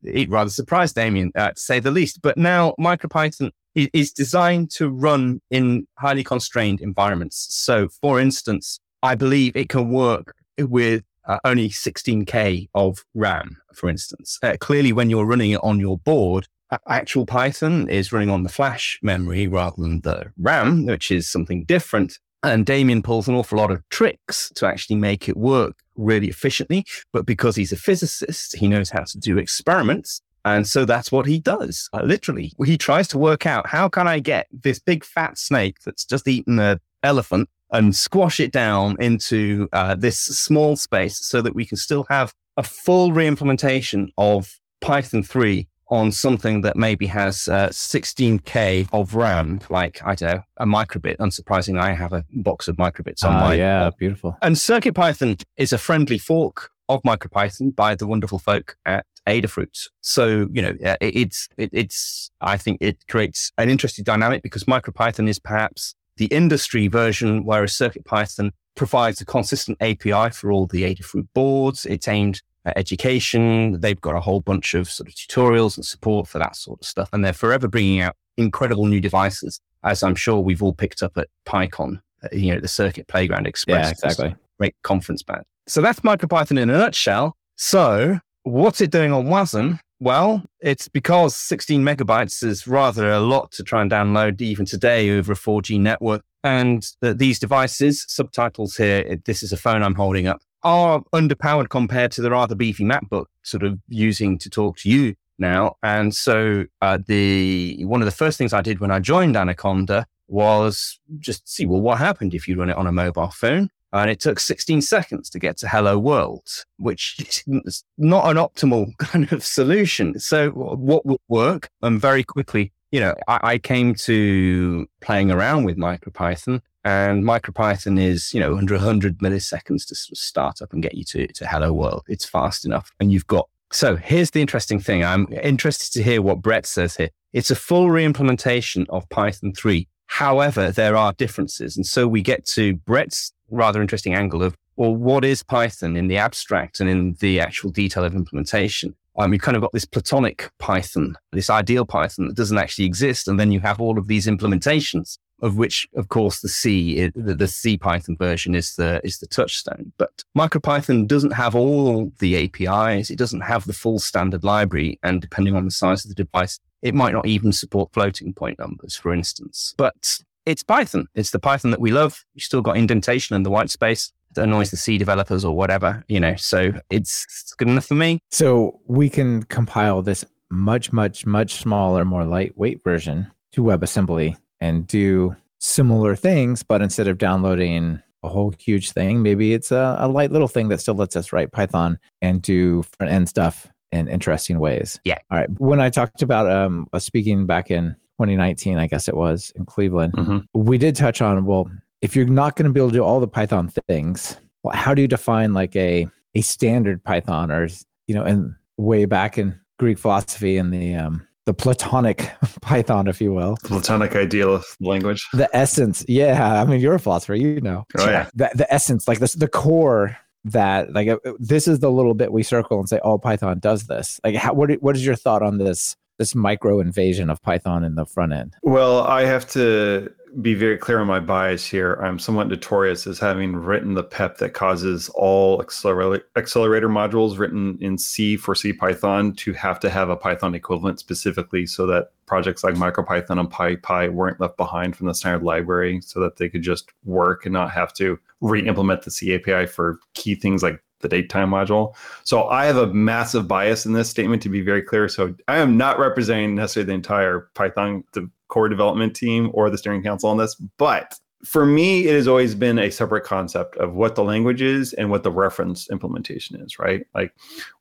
[0.03, 2.23] it rather surprised Damien, uh, to say the least.
[2.23, 7.55] But now MicroPython is designed to run in highly constrained environments.
[7.55, 13.89] So, for instance, I believe it can work with uh, only 16K of RAM, for
[13.89, 14.39] instance.
[14.43, 16.49] Uh, clearly, when you're running it on your board,
[16.89, 21.65] actual Python is running on the flash memory rather than the RAM, which is something
[21.65, 22.19] different.
[22.43, 26.87] And Damien pulls an awful lot of tricks to actually make it work really efficiently.
[27.13, 30.23] But because he's a physicist, he knows how to do experiments.
[30.45, 31.91] And so that's what he does.
[31.93, 35.77] Uh, literally, he tries to work out how can I get this big fat snake
[35.85, 41.43] that's just eaten an elephant and squash it down into uh, this small space so
[41.43, 47.07] that we can still have a full reimplementation of Python 3 on something that maybe
[47.07, 51.17] has uh, 16k of RAM, like I don't know, a microbit.
[51.19, 54.37] Unsurprisingly, I have a box of microbits on Ah, my yeah, beautiful.
[54.43, 59.89] and CircuitPython is a friendly fork of MicroPython by the wonderful folk at Adafruit.
[60.01, 64.43] So, you know, uh, it- it's, it, it's, I think it creates an interesting dynamic
[64.43, 70.67] because MicroPython is perhaps the industry version, whereas CircuitPython provides a consistent API for all
[70.67, 71.87] the Adafruit boards.
[71.87, 73.81] It's aimed uh, education.
[73.81, 76.87] They've got a whole bunch of sort of tutorials and support for that sort of
[76.87, 77.09] stuff.
[77.13, 81.17] And they're forever bringing out incredible new devices, as I'm sure we've all picked up
[81.17, 83.87] at PyCon, uh, you know, the Circuit Playground Express.
[83.87, 84.35] Yeah, exactly.
[84.59, 85.45] Great conference band.
[85.67, 87.37] So that's MicroPython in a nutshell.
[87.57, 89.79] So what's it doing on WASM?
[90.03, 95.11] Well, it's because 16 megabytes is rather a lot to try and download even today
[95.11, 96.23] over a 4G network.
[96.43, 101.69] And that these devices, subtitles here, this is a phone I'm holding up, are underpowered
[101.69, 105.77] compared to the rather beefy MacBook sort of using to talk to you now.
[105.83, 110.07] And so uh, the one of the first things I did when I joined Anaconda
[110.29, 113.71] was just see, well, what happened if you run it on a mobile phone?
[113.93, 117.17] And it took 16 seconds to get to Hello World, which
[117.67, 120.21] is not an optimal kind of solution.
[120.21, 121.69] So what would work?
[121.83, 128.01] And very quickly, you know, I, I came to playing around with MicroPython and MicroPython
[128.01, 131.27] is, you know, under 100 milliseconds to sort of start up and get you to,
[131.29, 132.05] to Hello World.
[132.09, 132.91] It's fast enough.
[132.99, 135.05] And you've got, so here's the interesting thing.
[135.05, 137.11] I'm interested to hear what Brett says here.
[137.33, 139.87] It's a full re-implementation of Python 3.
[140.07, 141.77] However, there are differences.
[141.77, 146.09] And so we get to Brett's rather interesting angle of, well, what is Python in
[146.09, 148.97] the abstract and in the actual detail of implementation?
[149.21, 153.29] Um, you've kind of got this platonic Python, this ideal Python that doesn't actually exist.
[153.29, 157.35] And then you have all of these implementations of which, of course, the C, the,
[157.35, 159.93] the C Python version is the, is the touchstone.
[159.99, 163.11] But MicroPython doesn't have all the APIs.
[163.11, 164.99] It doesn't have the full standard library.
[165.03, 168.59] And depending on the size of the device, it might not even support floating point
[168.59, 169.75] numbers, for instance.
[169.77, 171.07] But it's Python.
[171.15, 172.25] It's the Python that we love.
[172.35, 176.05] You still got indentation and the white space that annoys the C developers or whatever,
[176.09, 176.37] you know.
[176.37, 178.21] So it's, it's good enough for me.
[178.31, 184.87] So we can compile this much, much, much smaller, more lightweight version to WebAssembly and
[184.87, 190.09] do similar things, but instead of downloading a whole huge thing, maybe it's a, a
[190.09, 194.09] light little thing that still lets us write Python and do front end stuff in
[194.09, 195.01] interesting ways.
[195.05, 195.19] Yeah.
[195.31, 195.49] All right.
[195.59, 200.13] When I talked about um, speaking back in 2019, I guess it was in Cleveland,
[200.15, 200.39] Mm-hmm.
[200.53, 201.71] we did touch on well,
[202.03, 204.95] if you're not going to be able to do all the Python things, well, how
[204.95, 207.69] do you define like a a standard Python or
[208.07, 212.31] you know, and way back in Greek philosophy and the um, the Platonic
[212.61, 215.27] Python, if you will, Platonic ideal of language.
[215.33, 216.05] the essence.
[216.09, 217.85] Yeah, I mean, you're a philosopher, you know.
[217.99, 218.29] Oh, yeah.
[218.35, 222.33] the the essence, like this, the core that like uh, this is the little bit
[222.33, 224.21] we circle and say, oh, Python does this.
[224.25, 227.95] Like, how, what what is your thought on this this micro invasion of Python in
[227.95, 228.55] the front end?
[228.63, 230.13] Well, I have to
[230.43, 231.95] be very clear on my bias here.
[231.95, 237.79] I'm somewhat notorious as having written the PEP that causes all accelerator, accelerator modules written
[237.81, 242.11] in C for C Python to have to have a Python equivalent specifically so that
[242.27, 246.51] projects like MicroPython and PyPy weren't left behind from the standard library so that they
[246.51, 250.83] could just work and not have to re-implement the C API for key things like
[251.01, 251.95] the datetime module.
[252.25, 255.09] So I have a massive bias in this statement to be very clear.
[255.09, 259.79] So I am not representing necessarily the entire Python the core development team or the
[259.79, 263.95] steering council on this, but for me, it has always been a separate concept of
[263.95, 267.07] what the language is and what the reference implementation is, right?
[267.15, 267.33] Like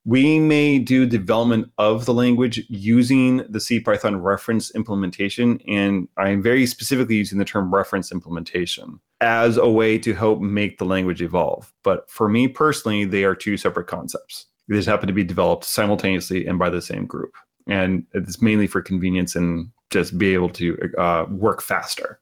[0.05, 5.59] we may do development of the language using the C Python reference implementation.
[5.67, 10.77] And I'm very specifically using the term reference implementation as a way to help make
[10.77, 11.73] the language evolve.
[11.83, 14.45] But for me personally, they are two separate concepts.
[14.69, 17.33] They just happen to be developed simultaneously and by the same group.
[17.67, 22.18] And it's mainly for convenience and just be able to uh, work faster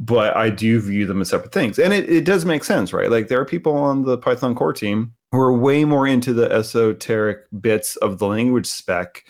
[0.00, 1.78] but I do view them as separate things.
[1.78, 3.10] And it, it does make sense, right?
[3.10, 6.50] Like there are people on the Python core team who are way more into the
[6.50, 9.24] esoteric bits of the language spec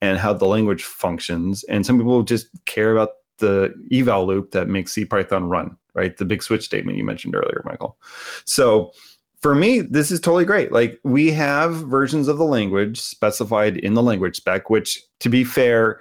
[0.00, 1.62] and how the language functions.
[1.64, 6.16] And some people just care about the eval loop that makes C Python run, right?
[6.16, 7.98] The big switch statement you mentioned earlier, Michael.
[8.46, 8.92] So
[9.42, 10.72] for me, this is totally great.
[10.72, 15.44] Like we have versions of the language specified in the language spec, which to be
[15.44, 16.00] fair,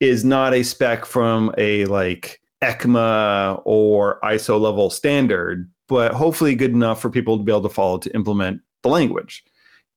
[0.00, 6.70] is not a spec from a like ECMA or ISO level standard, but hopefully good
[6.70, 9.44] enough for people to be able to follow to implement the language.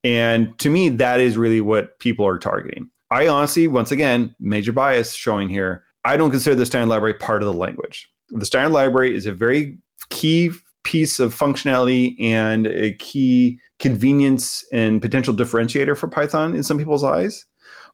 [0.03, 2.89] And to me, that is really what people are targeting.
[3.11, 5.83] I honestly, once again, major bias showing here.
[6.03, 8.07] I don't consider the standard library part of the language.
[8.29, 9.77] The standard library is a very
[10.09, 10.51] key
[10.83, 17.03] piece of functionality and a key convenience and potential differentiator for Python in some people's
[17.03, 17.45] eyes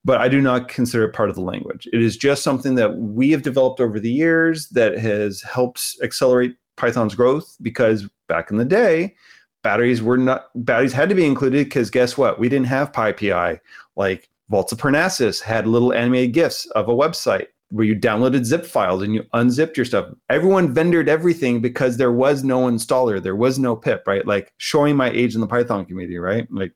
[0.04, 1.88] but I do not consider it part of the language.
[1.94, 6.56] It is just something that we have developed over the years that has helped accelerate
[6.78, 9.16] Python's growth because back in the day,
[9.64, 12.40] batteries were not batteries had to be included because guess what?
[12.40, 13.60] We didn't have PyPI.
[13.96, 18.66] Like Vaults of Parnassus had little animated GIFs of a website where you downloaded zip
[18.66, 20.14] files and you unzipped your stuff.
[20.30, 24.28] Everyone vendored everything because there was no installer, there was no pip, right?
[24.28, 26.48] Like showing my age in the Python community, right?
[26.52, 26.74] Like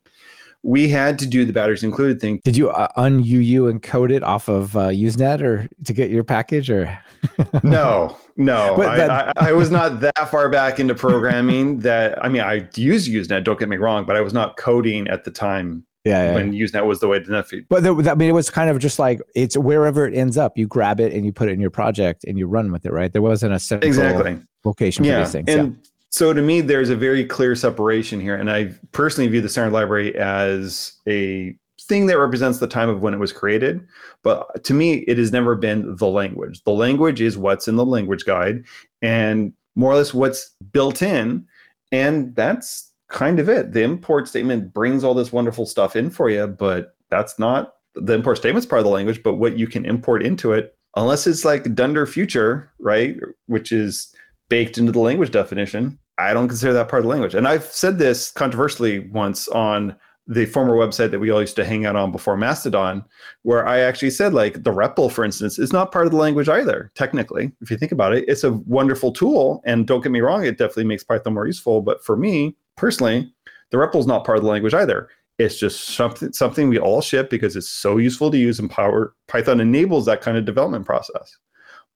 [0.66, 2.42] we had to do the batteries included thing.
[2.44, 6.72] Did you uh, un-UU encode it off of uh, Usenet or to get your package
[6.72, 7.00] or?
[7.64, 12.30] no, no, I, that- I, I was not that far back into programming that, I
[12.30, 15.30] mean, I used Usenet, don't get me wrong, but I was not coding at the
[15.30, 16.34] time yeah, yeah.
[16.34, 17.70] when Usenet was the way to navigate.
[17.70, 20.58] But the, I mean, it was kind of just like it's wherever it ends up,
[20.58, 22.92] you grab it and you put it in your project and you run with it,
[22.92, 23.14] right?
[23.14, 24.40] There wasn't a central Exactly.
[24.64, 25.20] location for yeah.
[25.20, 25.48] these things.
[25.48, 25.78] And
[26.16, 28.36] so to me, there's a very clear separation here.
[28.38, 33.02] And I personally view the standard library as a thing that represents the time of
[33.02, 33.86] when it was created.
[34.24, 36.64] But to me, it has never been the language.
[36.64, 38.64] The language is what's in the language guide
[39.02, 41.46] and more or less what's built in.
[41.92, 43.74] And that's kind of it.
[43.74, 48.14] The import statement brings all this wonderful stuff in for you, but that's not the
[48.14, 51.44] import statement's part of the language, but what you can import into it, unless it's
[51.44, 53.18] like Dunder Future, right?
[53.48, 54.16] Which is
[54.48, 56.00] baked into the language definition.
[56.18, 57.36] I don't consider that part of the language.
[57.36, 59.96] And I've said this controversially once on
[60.28, 63.04] the former website that we all used to hang out on before Mastodon,
[63.44, 66.50] where I actually said, like, the REPL, for instance, is not part of the language
[66.50, 67.52] either, technically.
[67.62, 69.62] If you think about it, it's a wonderful tool.
[69.66, 71.82] And don't get me wrong, it definitely makes Python more useful.
[71.82, 73.32] But for me personally,
[73.70, 75.10] the REPL is not part of the language either.
[75.38, 79.14] It's just something something we all ship because it's so useful to use and power
[79.28, 81.38] Python enables that kind of development process.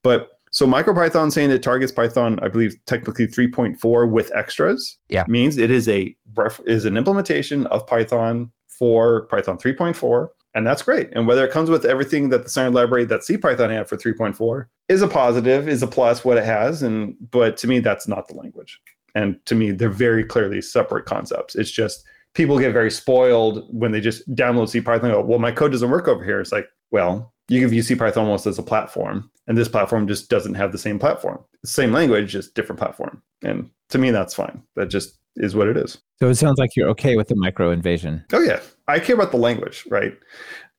[0.04, 4.98] But so MicroPython saying it targets Python, I believe technically 3.4 with extras.
[5.10, 5.26] Yeah.
[5.28, 10.30] Means it is a ref, is an implementation of Python for Python 3.4.
[10.56, 11.10] And that's great.
[11.14, 14.66] And whether it comes with everything that the standard library that CPython had for 3.4
[14.88, 16.82] is a positive, is a plus what it has.
[16.82, 18.80] And but to me, that's not the language.
[19.14, 21.56] And to me, they're very clearly separate concepts.
[21.56, 25.52] It's just people get very spoiled when they just download CPython and go, well, my
[25.52, 26.40] code doesn't work over here.
[26.40, 30.30] It's like, well, you can view CPython almost as a platform, and this platform just
[30.30, 31.44] doesn't have the same platform.
[31.66, 33.22] Same language, just different platform.
[33.44, 34.62] And to me, that's fine.
[34.76, 35.98] That just is what it is.
[36.20, 38.24] So it sounds like you're okay with the micro invasion.
[38.34, 40.18] Oh yeah, I care about the language, right?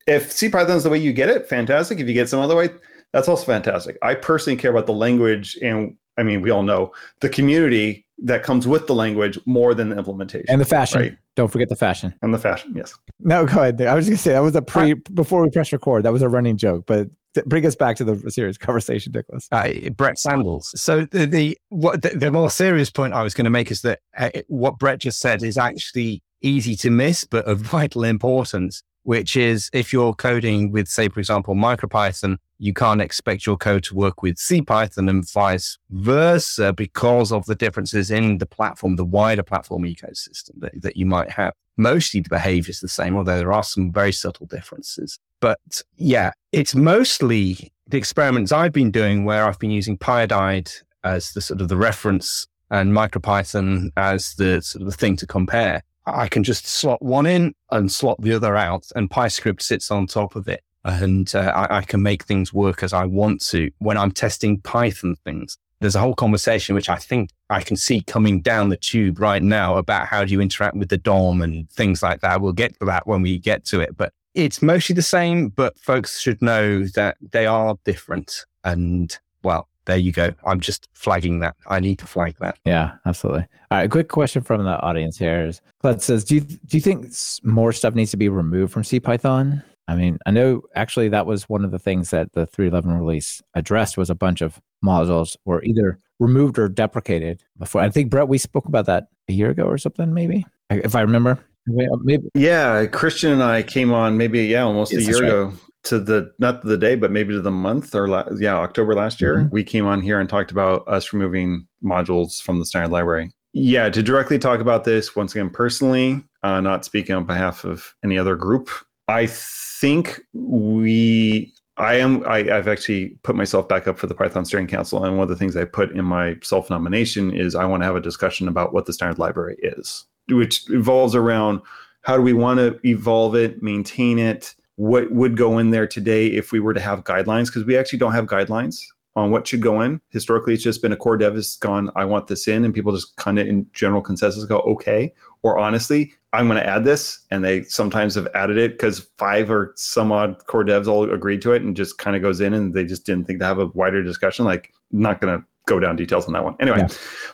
[0.07, 1.99] If CPython is the way you get it, fantastic.
[1.99, 2.69] If you get some other way,
[3.13, 3.97] that's also fantastic.
[4.01, 8.43] I personally care about the language, and I mean, we all know the community that
[8.43, 11.01] comes with the language more than the implementation And the fashion.
[11.01, 11.17] Right.
[11.35, 12.13] Don't forget the fashion.
[12.21, 12.73] and the fashion.
[12.75, 12.93] Yes.
[13.19, 13.81] No, go ahead.
[13.81, 16.03] I was just gonna say that was a pre before we press record.
[16.03, 19.47] That was a running joke, but th- bring us back to the serious conversation, Nicholas.
[19.51, 20.71] uh, Brett Sandals.
[20.79, 23.81] So the the, what, the the more serious point I was going to make is
[23.81, 28.83] that uh, what Brett just said is actually easy to miss, but of vital importance.
[29.03, 33.83] Which is if you're coding with, say, for example, MicroPython, you can't expect your code
[33.85, 39.05] to work with CPython and vice versa because of the differences in the platform, the
[39.05, 41.53] wider platform ecosystem that, that you might have.
[41.77, 45.17] Mostly the behavior is the same, although there are some very subtle differences.
[45.39, 45.59] But
[45.97, 50.71] yeah, it's mostly the experiments I've been doing where I've been using Pyodide
[51.03, 55.25] as the sort of the reference and MicroPython as the sort of the thing to
[55.25, 55.81] compare.
[56.05, 60.07] I can just slot one in and slot the other out, and PyScript sits on
[60.07, 60.63] top of it.
[60.83, 64.59] And uh, I, I can make things work as I want to when I'm testing
[64.61, 65.57] Python things.
[65.79, 69.41] There's a whole conversation which I think I can see coming down the tube right
[69.41, 72.41] now about how do you interact with the DOM and things like that.
[72.41, 75.49] We'll get to that when we get to it, but it's mostly the same.
[75.49, 78.45] But folks should know that they are different.
[78.63, 80.31] And well, there you go.
[80.45, 81.55] I'm just flagging that.
[81.67, 82.57] I need to flag that.
[82.65, 83.47] Yeah, absolutely.
[83.71, 86.77] All right, a quick question from the audience here is Cled says, do you do
[86.77, 87.07] you think
[87.43, 89.63] more stuff needs to be removed from CPython?
[89.87, 93.41] I mean, I know actually that was one of the things that the 3.11 release
[93.55, 97.81] addressed was a bunch of modules were either removed or deprecated before.
[97.81, 101.01] I think Brett, we spoke about that a year ago or something, maybe if I
[101.01, 101.39] remember.
[101.67, 105.27] Maybe Yeah, Christian and I came on maybe yeah almost Yes, a year right.
[105.27, 105.53] ago
[105.83, 109.19] to the not the day but maybe to the month or la- yeah October last
[109.21, 109.51] year Mhm.
[109.51, 113.31] we came on here and talked about us removing modules from the standard library.
[113.53, 117.93] Yeah, to directly talk about this once again personally, uh, not speaking on behalf of
[118.03, 118.69] any other group.
[119.07, 124.45] I think we I am I, I've actually put myself back up for the Python
[124.45, 127.65] Steering Council, and one of the things I put in my self nomination is I
[127.65, 131.61] want to have a discussion about what the standard library is, which evolves around
[132.03, 136.25] how do we want to evolve it, maintain it, what would go in there today
[136.25, 138.81] if we were to have guidelines, because we actually don't have guidelines
[139.15, 140.01] on what should go in.
[140.09, 142.91] Historically, it's just been a core dev has gone, I want this in, and people
[142.91, 145.13] just kind of in general consensus go, okay.
[145.43, 149.51] Or honestly, I'm going to add this, and they sometimes have added it because five
[149.51, 152.51] or some odd core devs all agreed to it, and just kind of goes in,
[152.51, 154.45] and they just didn't think to have a wider discussion.
[154.45, 156.55] Like, not going to go down details on that one.
[156.59, 156.87] Anyway, Yeah.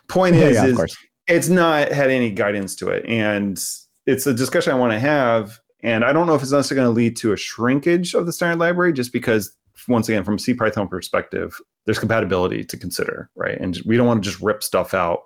[0.10, 3.64] point yeah, is, yeah, is it's not had any guidance to it and
[4.06, 6.94] it's a discussion i want to have and i don't know if it's necessarily going
[6.94, 9.56] to lead to a shrinkage of the standard library just because
[9.88, 14.24] once again from a cpython perspective there's compatibility to consider right and we don't want
[14.24, 15.24] to just rip stuff out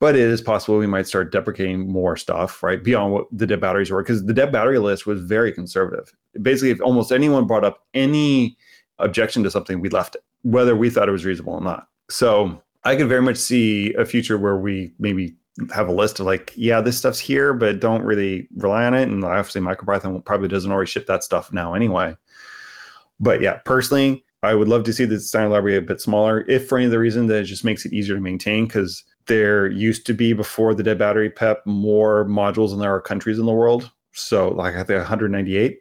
[0.00, 2.82] but it is possible we might start deprecating more stuff, right?
[2.82, 6.10] Beyond what the dead batteries were, because the dead battery list was very conservative.
[6.40, 8.56] Basically, if almost anyone brought up any
[8.98, 11.86] objection to something, we left it, whether we thought it was reasonable or not.
[12.08, 15.36] So I could very much see a future where we maybe
[15.72, 19.08] have a list of like, yeah, this stuff's here, but don't really rely on it.
[19.08, 22.16] And obviously, MicroPython probably doesn't already ship that stuff now anyway.
[23.18, 26.68] But yeah, personally, I would love to see the standard library a bit smaller, if
[26.68, 28.66] for any of the reason that it just makes it easier to maintain.
[28.66, 33.00] Because there used to be before the dead battery PEP more modules than there are
[33.00, 33.90] countries in the world.
[34.12, 35.78] So like I think 198.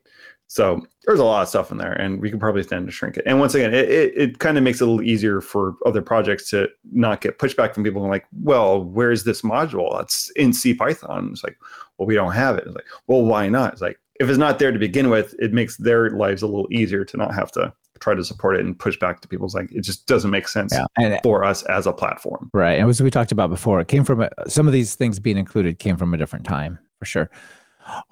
[0.51, 3.17] So there's a lot of stuff in there, and we can probably stand to shrink
[3.17, 3.23] it.
[3.27, 6.01] And once again, it, it, it kind of makes it a little easier for other
[6.01, 10.01] projects to not get pushback from people like, well, where's this module?
[10.01, 11.29] It's in C Python.
[11.31, 11.55] It's like,
[11.97, 12.65] well, we don't have it.
[12.65, 13.73] It's like, well, why not?
[13.73, 16.67] It's like, if it's not there to begin with, it makes their lives a little
[16.71, 19.69] easier to not have to try to support it and push back to people's like
[19.73, 22.49] it just doesn't make sense Yeah, and for us as a platform.
[22.53, 25.19] right, and as we talked about before, it came from a, some of these things
[25.19, 27.29] being included came from a different time for sure.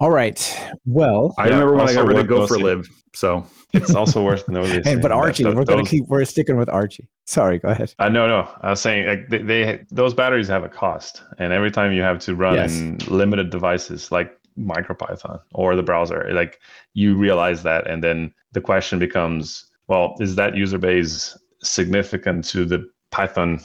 [0.00, 0.38] All right,
[0.84, 2.88] well, I Yeah, remember when I got rid of worth Go for noticing- Live.
[3.14, 4.86] So It's also worth noticing.
[4.86, 7.08] and but Archie, th- we're gonna keep we're sticking with Archie.
[7.26, 7.92] Sorry, go ahead.
[7.98, 8.48] Uh, no, no.
[8.60, 12.02] I was saying like they, they those batteries have a cost, and every time you
[12.02, 13.08] have to run Yes.
[13.08, 16.60] limited devices like MicroPython or the browser, like
[16.94, 22.64] you realize that, and then the question becomes, well, is that user base significant to
[22.64, 23.60] the Python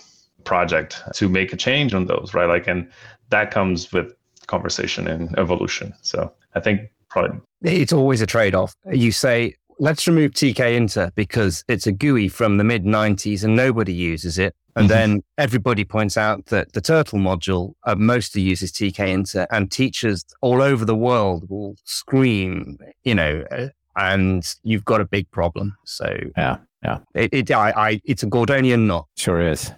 [0.45, 2.47] project to make a change on those, right?
[2.47, 2.89] Like, and
[3.29, 4.13] that comes with
[4.47, 5.93] conversation and evolution.
[6.01, 8.75] So I think probably It's always a trade off.
[8.91, 13.93] You say, let's remove Tkinter because it's a GUI from the mid 90s and nobody
[13.93, 14.55] uses it.
[14.75, 14.89] And Mhm.
[14.89, 20.61] then everybody points out that the Turtle module uh, mostly uses Tkinter, and teachers all
[20.63, 25.75] over the world will scream, you know, uh, and you've got a big problem.
[25.85, 26.97] So Yeah, yeah.
[27.13, 29.05] it, it I, I, it's a Gordonian knot.
[29.15, 29.71] Sure is.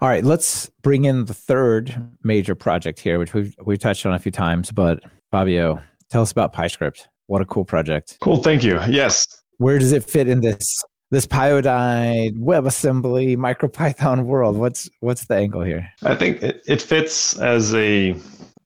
[0.00, 4.14] All right, let's bring in the third major project here, which we've we've touched on
[4.14, 4.70] a few times.
[4.70, 5.00] But
[5.30, 7.06] Fabio, tell us about PyScript.
[7.26, 8.18] What a cool project.
[8.20, 8.42] cool.
[8.42, 8.80] Thank you.
[8.88, 9.26] Yes,
[9.58, 14.56] Where does it fit in this this Pyodide WebAssembly MicroPython world?
[14.56, 15.88] What's what's the angle here?
[16.02, 18.16] I think it, it fits as a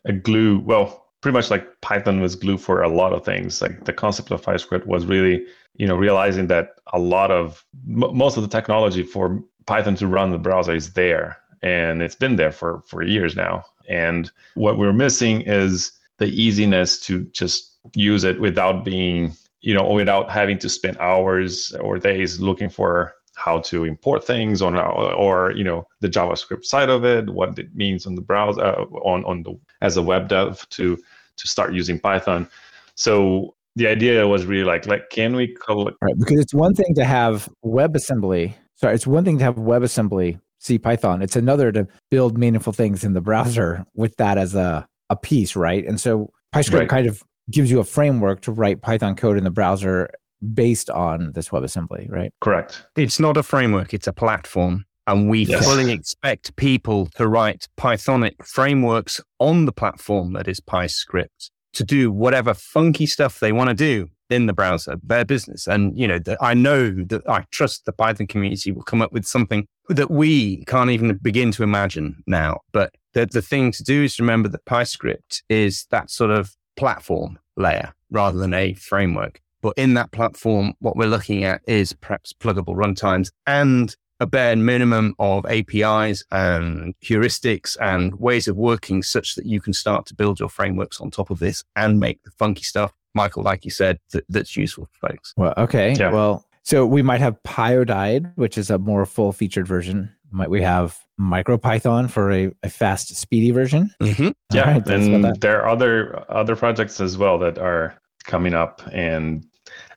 [0.06, 0.60] a glue.
[0.60, 3.62] Well, pretty much like Python was glue for a lot of things.
[3.62, 5.44] Like the concept of PyScript was really,
[5.76, 10.06] you know, realizing that a lot of m- most of the technology for Python to
[10.06, 13.64] run the browser is there, and it's been there for for years now.
[13.88, 19.90] And what we're missing is the easiness to just use it without being, you know,
[19.90, 25.50] without having to spend hours or days looking for how to import things on or
[25.56, 29.24] you know the javascript side of it what it means on the browser uh, on
[29.24, 30.96] on the as a web dev to
[31.36, 32.48] to start using python
[32.94, 36.94] so the idea was really like like can we collect Right, because it's one thing
[36.94, 38.54] to have WebAssembly.
[38.84, 41.22] Sorry, it's one thing to have WebAssembly C Python.
[41.22, 45.56] It's another to build meaningful things in the browser with that as a a piece,
[45.56, 45.86] right?
[45.86, 46.88] And so PyScript Right.
[46.90, 50.10] kind of gives you a framework to write Python code in the browser
[50.52, 52.30] based on this WebAssembly, right?
[52.42, 54.84] correct It's not a framework, it's a platform.
[55.06, 55.64] And we Yes.
[55.64, 62.12] fully expect people to write Pythonic frameworks on the platform that is PyScript to do
[62.12, 65.66] whatever funky stuff they want to do in the browser, their business.
[65.66, 69.12] And, you know, that I know that I trust the Python community will come up
[69.12, 72.60] with something that we can't even begin to imagine now.
[72.72, 77.38] But the, the thing to do is remember that PyScript is that sort of platform
[77.56, 79.40] layer rather than a framework.
[79.62, 84.56] But in that platform, what we're looking at is perhaps pluggable runtimes and a bare
[84.56, 90.14] minimum of APIs and heuristics and ways of working such that you can start to
[90.14, 93.70] build your frameworks on top of this and make the funky stuff, Michael, like you
[93.70, 95.32] said, that, that's useful for folks.
[95.36, 95.94] Well, okay.
[95.94, 96.10] Yeah.
[96.12, 100.10] Well, so we might have Pyodide, which is a more full featured version.
[100.30, 103.90] Might we have MicroPython for a, a fast, speedy version?
[104.02, 104.30] Mm-hmm.
[104.52, 107.94] Yeah right, tell us about and there are other other projects as well that are
[108.24, 109.44] coming up and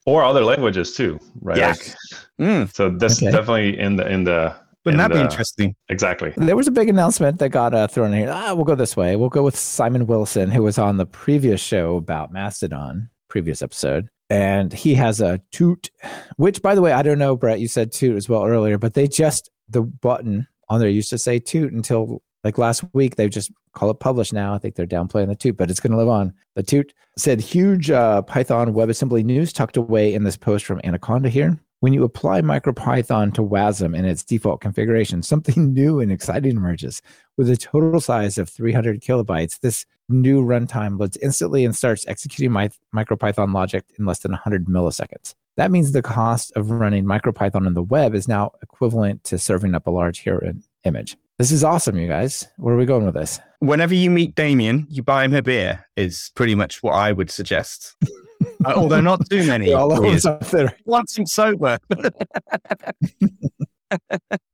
[0.05, 1.70] or other languages too right Yeah.
[1.70, 1.95] Like,
[2.39, 3.32] Mm, so that's Okay.
[3.32, 4.53] definitely in the in the
[4.88, 5.75] wouldn't in that be the- interesting?
[5.89, 8.31] exactly There was a big announcement that got uh, thrown in here.
[8.31, 9.15] Ah, we'll go this way.
[9.15, 14.09] We'll go with Simon Willison, who was on the previous show about Mastodon, previous episode.
[14.29, 15.89] And he has a toot,
[16.35, 18.93] which, by the way, I don't know, Brett, you said toot as well earlier, but
[18.93, 23.15] they just, the button on there used to say toot until like last week.
[23.15, 24.53] They just call it publish now.
[24.53, 26.33] I think they're downplaying the toot, but it's going to live on.
[26.55, 31.29] The toot said huge uh, Python WebAssembly news tucked away in this post from Anaconda
[31.29, 31.57] here.
[31.80, 37.03] When you apply MicroPython to WASM in its default configuration, something new and exciting emerges.
[37.38, 42.51] With a total size of 300 kilobytes, this new runtime loads instantly and starts executing
[42.51, 45.36] my MicroPython logic in less than 100 milliseconds.
[45.57, 49.75] That means the cost of running MicroPython on the web is now equivalent to serving
[49.75, 50.53] up a large hero
[50.84, 51.15] image.
[51.38, 52.47] This is awesome, you guys.
[52.57, 53.39] Where are we going with this?
[53.59, 57.30] Whenever you meet Damien, you buy him a beer, is pretty much what I would
[57.30, 57.95] suggest.
[58.65, 59.73] Uh, although not too many.
[59.73, 60.25] All of beers.
[60.25, 60.75] us up there.
[60.85, 61.79] Once him sober.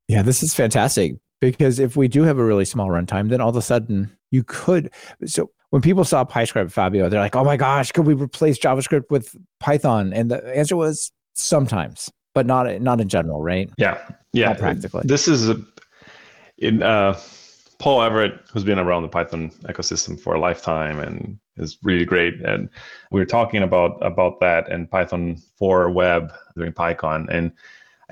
[0.08, 3.50] Yeah, this is fantastic because if we do have a really small runtime, then all
[3.50, 4.92] of a sudden you could.
[5.26, 9.10] So when people saw PyScript Fabio, they're like, "Oh my gosh, could we replace JavaScript
[9.10, 13.72] with Python?" And the answer was sometimes, but not not in general, right?
[13.78, 13.98] Yeah,
[14.34, 14.50] yeah.
[14.50, 15.02] Not practically.
[15.06, 15.60] This is a,
[16.60, 17.20] in uh,
[17.80, 22.42] Paul Everett, who's been around the Python ecosystem for a lifetime and is really great.
[22.42, 22.70] And
[23.12, 27.52] we were talking about about that and Python for web during PyCon, and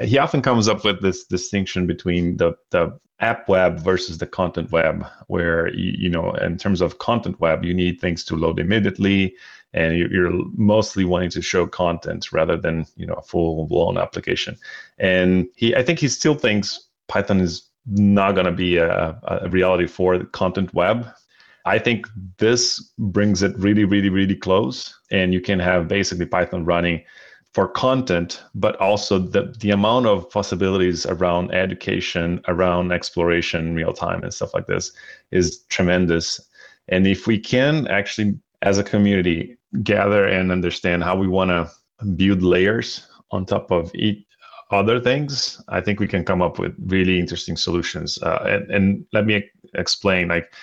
[0.01, 4.71] he often comes up with this distinction between the the app web versus the content
[4.71, 8.59] web where you, you know in terms of content web you need things to load
[8.59, 9.35] immediately
[9.73, 13.97] and you- you're mostly wanting to show content rather than you know a full blown
[13.97, 14.57] application
[14.97, 19.49] and he i think he still thinks python is not going to be a, a
[19.49, 21.07] reality for the content web
[21.65, 22.07] i think
[22.37, 27.01] this brings it really really really close and you can have basically python running
[27.53, 34.23] for content, but also the, the amount of possibilities around education, around exploration, real time,
[34.23, 34.91] and stuff like this
[35.31, 36.39] is tremendous.
[36.87, 41.69] And if we can actually, as a community, gather and understand how we want to
[42.15, 44.25] build layers on top of each
[44.71, 48.17] other things, I think we can come up with really interesting solutions.
[48.23, 49.43] Uh, and, and let me
[49.73, 50.53] explain like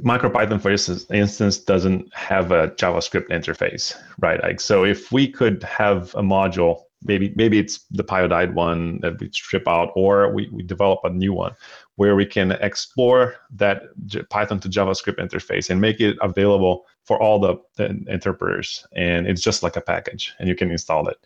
[0.00, 4.42] MicroPython, for instance, instance, doesn't have a JavaScript interface, right?
[4.42, 9.20] Like, so if we could have a module, maybe maybe it's the Pyodide one that
[9.20, 11.52] we strip out, or we, we develop a new one
[11.96, 13.82] where we can explore that
[14.30, 18.86] Python to JavaScript interface and make it available for all the, the interpreters.
[18.96, 21.18] And it's just like a package, and you can install it.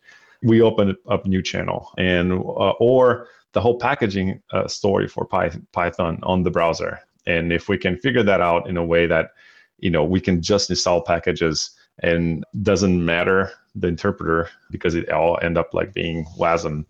[0.42, 5.60] We open up new channel, and uh, or the whole packaging uh, story for Py-
[5.70, 9.30] Python on the browser and if we can figure that out in a way that
[9.78, 11.70] you know we can just install packages
[12.02, 16.84] and doesn't matter the interpreter because it all end up like being wasm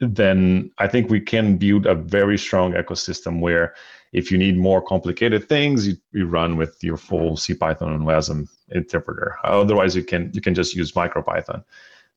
[0.00, 3.74] then i think we can build a very strong ecosystem where
[4.12, 8.48] if you need more complicated things you, you run with your full cpython and wasm
[8.70, 9.36] interpreter.
[9.44, 11.62] Otherwise you can you can just use micropython.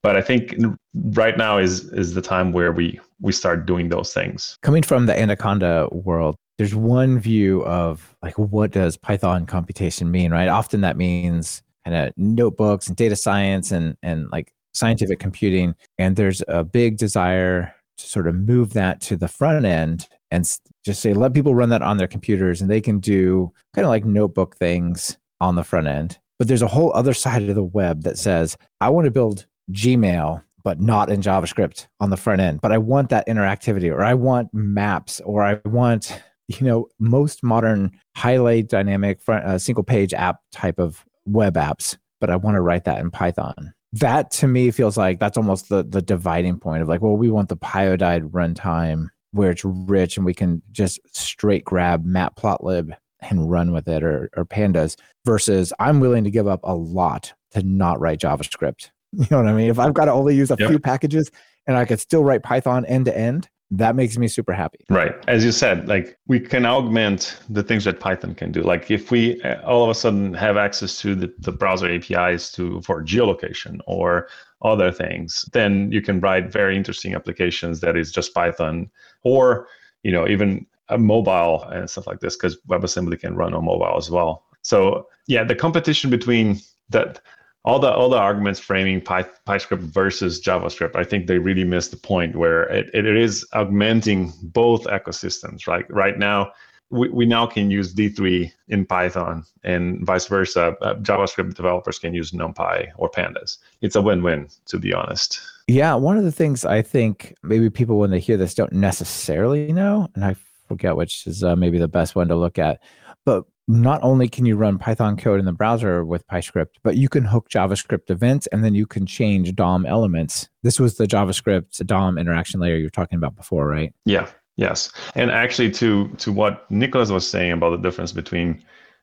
[0.02, 0.56] But i think
[0.94, 4.58] right now is is the time where we we start doing those things.
[4.62, 10.30] Coming from the Anaconda world, there's one view of like what does Python computation mean,
[10.30, 10.50] right?
[10.50, 15.74] Often that means kind of notebooks and data science and and like scientific computing.
[15.98, 20.44] And there's a big desire to sort of move that to the front end and
[20.84, 23.90] just say let people run that on their computers and they can do kind of
[23.90, 26.20] like notebook things on the front end.
[26.40, 29.46] But there's a whole other side of the web that says I want to build
[29.72, 32.62] Gmail but not in JavaScript on the front end.
[32.62, 37.44] But I want that interactivity, or I want maps, or I want, you know, most
[37.44, 41.96] modern highlight dynamic front uh, single page app type of web apps.
[42.20, 43.74] But I want to write that in Python.
[43.94, 47.30] That to me feels like that's almost the the dividing point of like, well, we
[47.32, 53.50] want the Pyodide runtime where it's rich and we can just straight grab matplotlib and
[53.50, 54.96] run with it or, or pandas
[55.26, 58.90] versus I'm willing to give up a lot to not write JavaScript.
[59.12, 59.72] You know what I mean?
[59.72, 60.70] If I've got to only use a Yep.
[60.70, 61.32] few packages
[61.66, 64.80] and I could still write Python end to end, that makes me super happy.
[64.90, 65.14] Right.
[65.28, 68.64] As you said, like we can augment the things that Python can do.
[68.64, 72.52] Like if we uh, all of a sudden have access to the, the browser APIs
[72.54, 74.28] to for geolocation or
[74.64, 78.90] other things, then you can write very interesting applications that is just Python
[79.24, 79.68] or,
[80.04, 83.96] you know, even a mobile and stuff like this because WebAssembly can run on mobile
[83.98, 84.46] as well.
[84.64, 86.60] So yeah, the competition between
[86.90, 87.22] that
[87.70, 91.90] all the all the arguments framing Py, PyScript versus JavaScript, I think they really miss
[91.90, 95.68] the point where it, it is augmenting both ecosystems.
[95.68, 96.52] Right, right now,
[96.90, 100.76] we, we now can use D3 in Python, and vice versa.
[100.82, 103.58] Uh, JavaScript developers can use NumPy or Pandas.
[103.82, 105.40] It's a win-win, to be honest.
[105.68, 109.72] Yeah, one of the things I think maybe people when they hear this don't necessarily
[109.72, 110.36] know, and I
[110.68, 112.82] forget which is uh, maybe the best one to look at,
[113.26, 117.08] but not only can you run Python code in the browser with PyScript, but you
[117.08, 120.50] can hook JavaScript events and then you can change DOM elements.
[120.64, 123.94] This was the JavaScript DOM interaction layer you were talking about before, right?
[124.06, 124.28] Yeah.
[124.58, 124.92] Yes.
[125.14, 128.62] And actually, to to what Nicholas was saying about the difference between,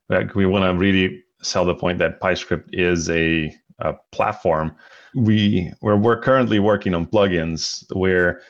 [0.09, 4.75] like, we want to really sell the point that PyScript is a, a platform.
[5.15, 8.43] We we're, we're currently working on plugins where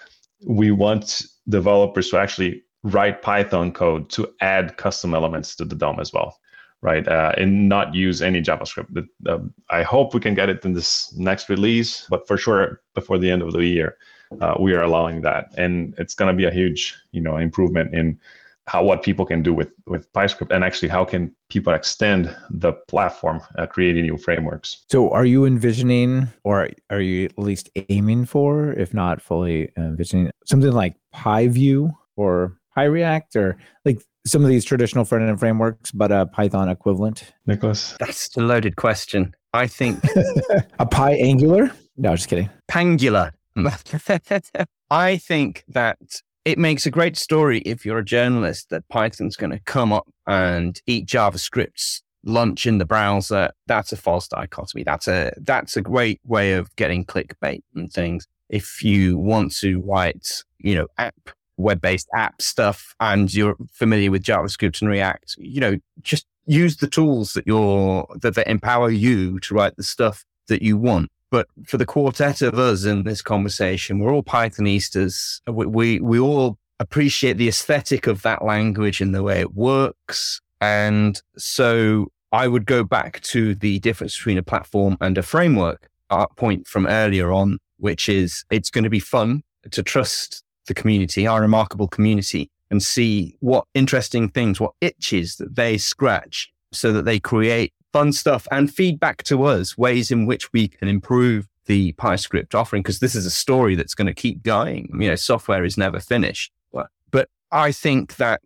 [0.48, 5.98] we want developers to actually write Python code to add custom elements to the DOM
[5.98, 6.38] as well,
[6.82, 7.06] right?
[7.06, 8.86] Uh, and not use any JavaScript.
[9.20, 13.18] The- I hope we can get it in this next release, but for sure before
[13.18, 13.96] the end of the year,
[14.40, 17.94] uh, we are allowing that, and it's going to be a huge, you know, improvement
[17.94, 18.18] in
[18.66, 22.72] how what people can do with with PyScript and actually how can people extend the
[22.88, 24.84] platform, uh, creating new frameworks.
[24.90, 30.30] So, are you envisioning, or are you at least aiming for, if not fully envisioning,
[30.44, 36.12] something like PyView or PyReact, or like some of these traditional front end frameworks, but
[36.12, 37.32] a Python equivalent?
[37.46, 39.34] Nicholas, That's a loaded question.
[39.52, 40.00] I think
[40.78, 41.70] a Py Angular?
[41.96, 42.50] No, just kidding.
[42.68, 43.32] Pangular.
[44.90, 45.98] I think that
[46.44, 50.06] it makes a great story if you're a journalist that Python's going to come up
[50.26, 53.50] and eat JavaScript's lunch in the browser.
[53.66, 54.84] That's a false dichotomy.
[54.84, 58.26] That's a that's a great way of getting clickbait and things.
[58.48, 64.22] If you want to write, you know, app web-based app stuff and you're familiar with
[64.22, 69.38] JavaScript and React, you know, just use the tools that you're that, that empower you
[69.40, 71.10] to write the stuff that you want.
[71.30, 75.40] But for the quartet of us in this conversation, we're all Pythonistas.
[75.48, 80.40] We, we, we all appreciate the aesthetic of that language and the way it works.
[80.60, 85.88] And so I would go back to the difference between a platform and a framework
[86.10, 90.74] our point from earlier on, which is it's going to be fun to trust the
[90.74, 96.92] community, our remarkable community, and see what interesting things, what itches that they scratch so
[96.92, 101.48] that they create fun stuff and feedback to us ways in which we can improve
[101.66, 104.88] the PyScript offering because this is a story that's going to keep going.
[105.00, 106.52] You know, software is never finished.
[106.72, 108.40] But, but I think that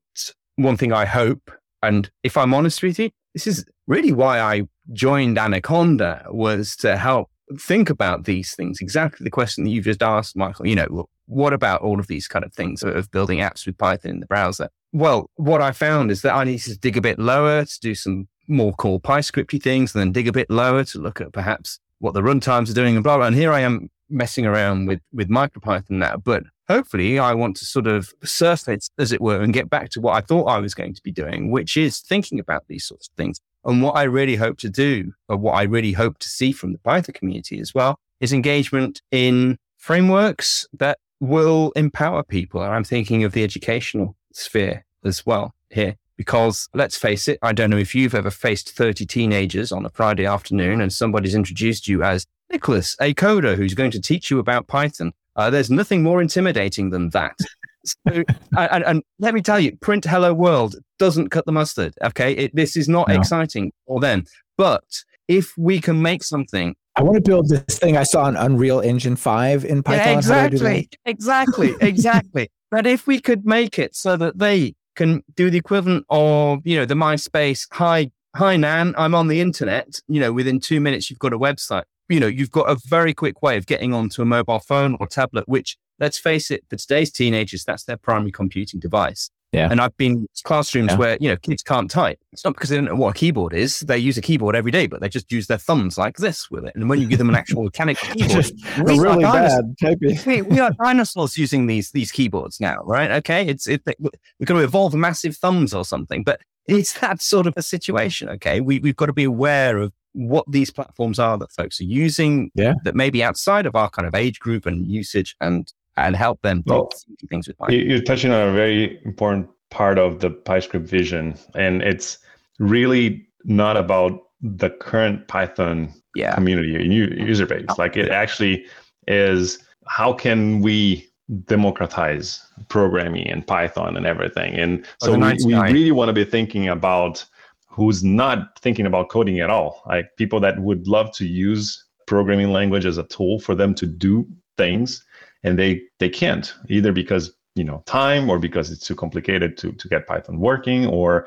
[0.56, 1.50] one thing I hope,
[1.82, 4.62] and if I'm honest with you, this is really why I
[4.92, 8.80] joined Anaconda was to help think about these things.
[8.80, 10.66] Exactly the question that you've just asked, Michael.
[10.66, 14.12] You know, what about all of these kind of things of building apps with Python
[14.12, 14.68] in the browser?
[14.92, 17.94] Well, what I found is that I need to dig a bit lower to do
[17.94, 21.78] some more core PyScripty things, and then dig a bit lower to look at perhaps
[21.98, 23.26] what the runtimes are doing and blah blah.
[23.26, 27.64] And here I am messing around with with MicroPython now, but hopefully I want to
[27.64, 30.74] sort of surface, as it were, and get back to what I thought I was
[30.74, 33.40] going to be doing, which is thinking about these sorts of things.
[33.64, 36.72] And what I really hope to do, or what I really hope to see from
[36.72, 42.62] the Python community as well, is engagement in frameworks that will empower people.
[42.62, 45.96] And I'm thinking of the educational sphere as well here.
[46.16, 49.90] Because let's face it, I don't know if you've ever faced 30 teenagers on a
[49.90, 54.38] Friday afternoon and somebody's introduced you as Nicholas, a coder who's going to teach you
[54.38, 55.12] about Python.
[55.36, 57.38] Uh, there's nothing more intimidating than that.
[57.84, 58.22] So,
[58.56, 61.94] and, and, let me tell you, print hello world doesn't cut the mustard.
[62.02, 62.32] Okay.
[62.32, 63.14] It, this is not no.
[63.14, 64.24] exciting for them.
[64.58, 64.84] But
[65.28, 68.80] if we can make something I want to build this thing I saw in Unreal
[68.80, 70.06] Engine 5 in Python.
[70.06, 70.88] Yeah, exactly.
[71.04, 71.74] Exactly.
[71.80, 72.50] Exactly.
[72.70, 76.76] but if we could make it so that they can do the equivalent of, you
[76.76, 80.00] know, the MySpace, hi, hi, Nan, I'm on the internet.
[80.08, 81.84] You know, within two minutes, you've got a website.
[82.08, 85.06] You know, you've got a very quick way of getting onto a mobile phone or
[85.06, 89.30] tablet, which, let's face it, for today's teenagers, that's their primary computing device.
[89.52, 89.68] Yeah.
[89.68, 90.96] And I've been classrooms yeah.
[90.96, 92.20] where, you know, kids can't type.
[92.32, 93.80] It's not because they don't know what a keyboard is.
[93.80, 96.64] They use a keyboard every day, but they just use their thumbs like this with
[96.64, 96.72] it.
[96.76, 98.46] And when you give them an actual mechanical keyboard,
[98.84, 100.18] we really bad typing.
[100.26, 103.10] we, we are dinosaurs using these these keyboards now, right?
[103.10, 103.44] Okay.
[103.46, 107.54] It's it, we're going to evolve massive thumbs or something, but it's that sort of
[107.56, 108.28] a situation.
[108.28, 108.60] Okay.
[108.60, 112.50] We, we've got to be aware of what these platforms are that folks are using
[112.54, 112.74] yeah.
[112.84, 115.72] that may be outside of our kind of age group and usage and
[116.06, 116.90] and help them do well,
[117.28, 117.78] things with Python.
[117.78, 122.18] You're touching on a very important part of the PyScript vision, and it's
[122.58, 126.34] really not about the current Python yeah.
[126.34, 127.66] community user base.
[127.68, 128.14] Oh, like it yeah.
[128.14, 128.66] actually
[129.06, 131.10] is how can we
[131.44, 134.54] democratize programming and Python and everything.
[134.54, 137.24] And oh, so we, we really want to be thinking about
[137.68, 139.82] who's not thinking about coding at all.
[139.86, 143.86] Like people that would love to use programming language as a tool for them to
[143.86, 144.26] do
[144.56, 145.04] things
[145.42, 149.72] and they they can't either because you know time or because it's too complicated to
[149.72, 151.26] to get python working or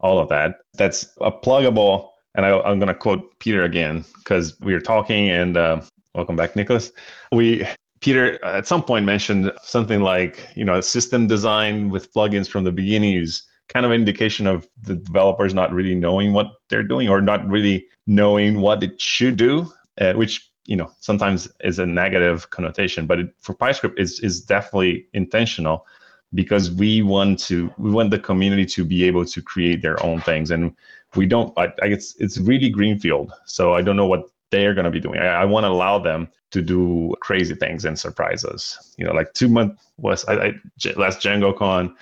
[0.00, 0.56] all of that.
[0.74, 5.30] That's a pluggable and I, am going to quote peter again because we were talking
[5.30, 5.80] and uh,
[6.14, 6.92] welcome back nicholas.
[7.32, 7.66] We
[8.00, 12.72] peter at some point mentioned something like you know system design with plugins from the
[12.72, 17.08] beginning is kind of an indication of the developers not really knowing what they're doing
[17.08, 21.86] or not really knowing what it should do uh, which you know sometimes is a
[21.86, 25.86] negative connotation but it, for PyScript is is definitely intentional
[26.34, 30.20] because we want to we want the community to be able to create their own
[30.20, 30.50] things.
[30.50, 30.74] And
[31.14, 33.32] we don't I, I it's it's really greenfield.
[33.46, 35.20] So I don't know what they're going to be doing.
[35.20, 39.12] I, I want to allow them to do crazy things and surprise us you know
[39.12, 40.52] like two months was I, I
[40.96, 41.94] last DjangoCon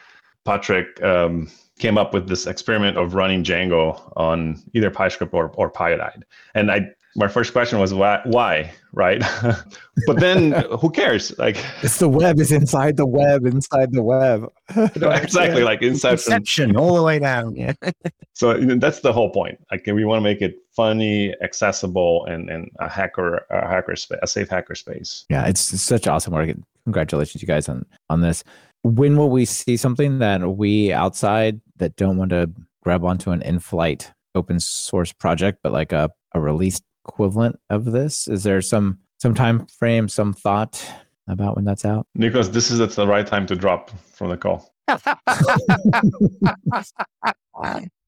[0.44, 5.70] Patrick um, came up with this experiment of running Django on either PyScript or, or
[5.70, 6.22] Pyodide.
[6.54, 9.22] And I my first question was why, why right?
[10.06, 11.36] but then who cares?
[11.38, 14.50] Like it's the web is inside the web inside the web.
[14.76, 17.54] exactly, like Inception, Inception all the way down.
[17.56, 17.72] Yeah.
[18.34, 19.58] so you know, that's the whole point.
[19.70, 24.18] Like we want to make it funny, accessible, and and a hacker a hacker space,
[24.22, 25.24] a safe hacker space.
[25.28, 26.50] Yeah, it's, it's such awesome work.
[26.84, 28.44] Congratulations, you guys, on on this.
[28.84, 32.50] When will we see something that we outside that don't want to
[32.82, 38.28] grab onto an in-flight open source project, but like a, a released equivalent of this?
[38.28, 40.84] Is there some some time frame, some thought
[41.28, 42.06] about when that's out?
[42.14, 44.72] Nicholas, this is the right time to drop from the call.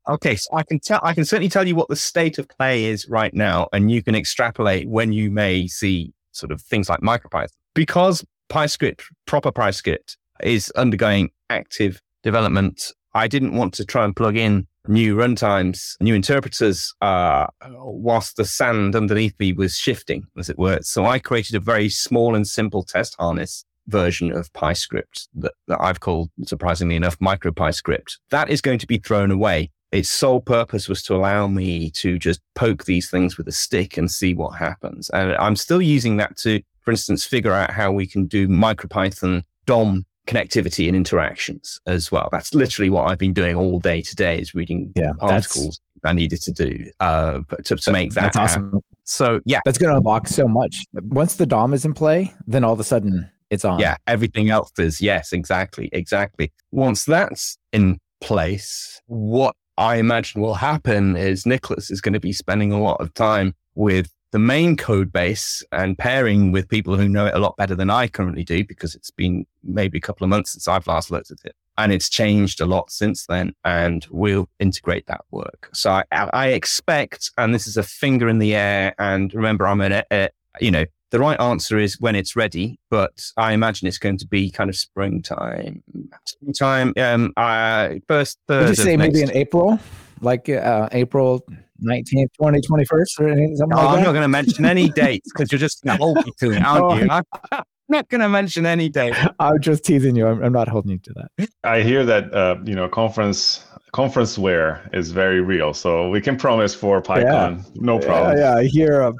[0.09, 2.85] okay, so I can tell I can certainly tell you what the state of play
[2.85, 7.01] is right now, and you can extrapolate when you may see sort of things like
[7.01, 7.49] MicroPython.
[7.75, 12.93] Because PyScript, proper PyScript, is undergoing active development.
[13.15, 18.45] I didn't want to try and plug in new runtimes, new interpreters, uh, whilst the
[18.45, 20.79] sand underneath me was shifting, as it were.
[20.83, 25.79] So I created a very small and simple test harness version of PyScript that, that
[25.81, 28.19] I've called, surprisingly enough, MicroPyScript.
[28.31, 29.71] That is going to be thrown away.
[29.93, 33.97] Its sole purpose was to allow me to just poke these things with a stick
[33.97, 35.09] and see what happens.
[35.11, 39.43] And I'm still using that to, for instance, figure out how we can do MicroPython
[39.67, 42.29] DOM connectivity and interactions as well.
[42.33, 46.41] That's literally what I've been doing all day today is reading yeah, articles I needed
[46.43, 48.69] to do uh, to, to make that that's happen.
[48.69, 48.81] awesome.
[49.05, 50.85] So yeah, That's going to unlock so much.
[50.95, 53.79] Once the DOM is in play, then all of a sudden it's on.
[53.79, 56.53] yeah, everything else is yes, exactly, exactly.
[56.73, 62.33] Once that's in place, what I imagine will happen is Nicholas is going to be
[62.33, 67.09] spending a lot of time with the main code base and pairing with people who
[67.09, 70.25] know it a lot better than I currently do because it's been maybe a couple
[70.25, 71.55] of months since I've last looked at it.
[71.79, 75.71] And it's changed a lot since then, and we'll integrate that work.
[75.73, 79.81] So I, I expect, and this is a finger in the air, and remember, I'm
[79.81, 80.29] an, uh,
[80.61, 84.27] you know, the right answer is when it's ready, but I imagine it's going to
[84.27, 85.85] be kind of springtime.
[86.25, 88.71] Springtime, um, uh, first third.
[88.71, 89.79] Would you say maybe in April,
[90.21, 91.47] like uh, April
[91.85, 94.05] 19th, 20, 21st or anything, something Oh, like I'm that?
[94.05, 97.03] not going to mention any dates because you're just going to me to it, aren't
[97.03, 97.09] you?
[97.11, 99.15] I'm not going to mention any date.
[99.39, 100.27] I'm just teasing you.
[100.27, 101.49] I'm, I'm not holding you to that.
[101.65, 106.37] I hear that uh, you know conference conference ware is very real, so we can
[106.37, 108.37] promise for PyCon, no problem.
[108.37, 108.57] Yeah, yeah.
[108.57, 109.13] I hear a,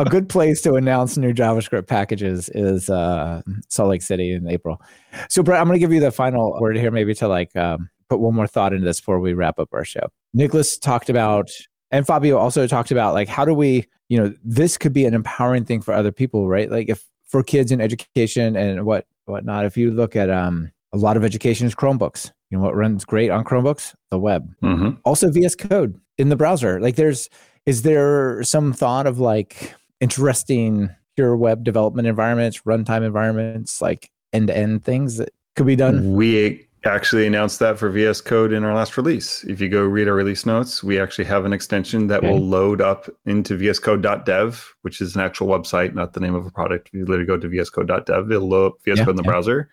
[0.00, 4.82] a good place to announce new JavaScript packages is uh, Salt Lake City in April.
[5.30, 7.88] So, Brett, I'm going to give you the final word here, maybe to like um,
[8.10, 10.08] put one more thought into this before we wrap up our show.
[10.34, 11.50] Nicholas talked about,
[11.90, 15.14] and Fabio also talked about, like, how do we, you know, this could be an
[15.14, 16.70] empowering thing for other people, right?
[16.70, 20.96] Like, if for kids in education and what whatnot, if you look at um, a
[20.96, 22.32] lot of education is Chromebooks.
[22.50, 23.94] You know what runs great on Chromebooks?
[24.10, 26.80] The web hmm also VS Code in the browser.
[26.80, 27.28] Like, there's
[27.66, 34.48] is there some thought of like interesting pure web development environments, runtime environments, like end
[34.48, 36.14] to end things that could be done?
[36.14, 39.44] We actually announced that for VS Code in our last release.
[39.44, 42.30] If you go read our release notes, we actually have an extension that Okay.
[42.30, 46.50] will load up into vscode.dev, which is an actual website, not the name of a
[46.50, 46.88] product.
[46.88, 49.30] If you literally go to vscode.dev, it'll load up VS Yeah, Code in the yeah.
[49.30, 49.68] browser.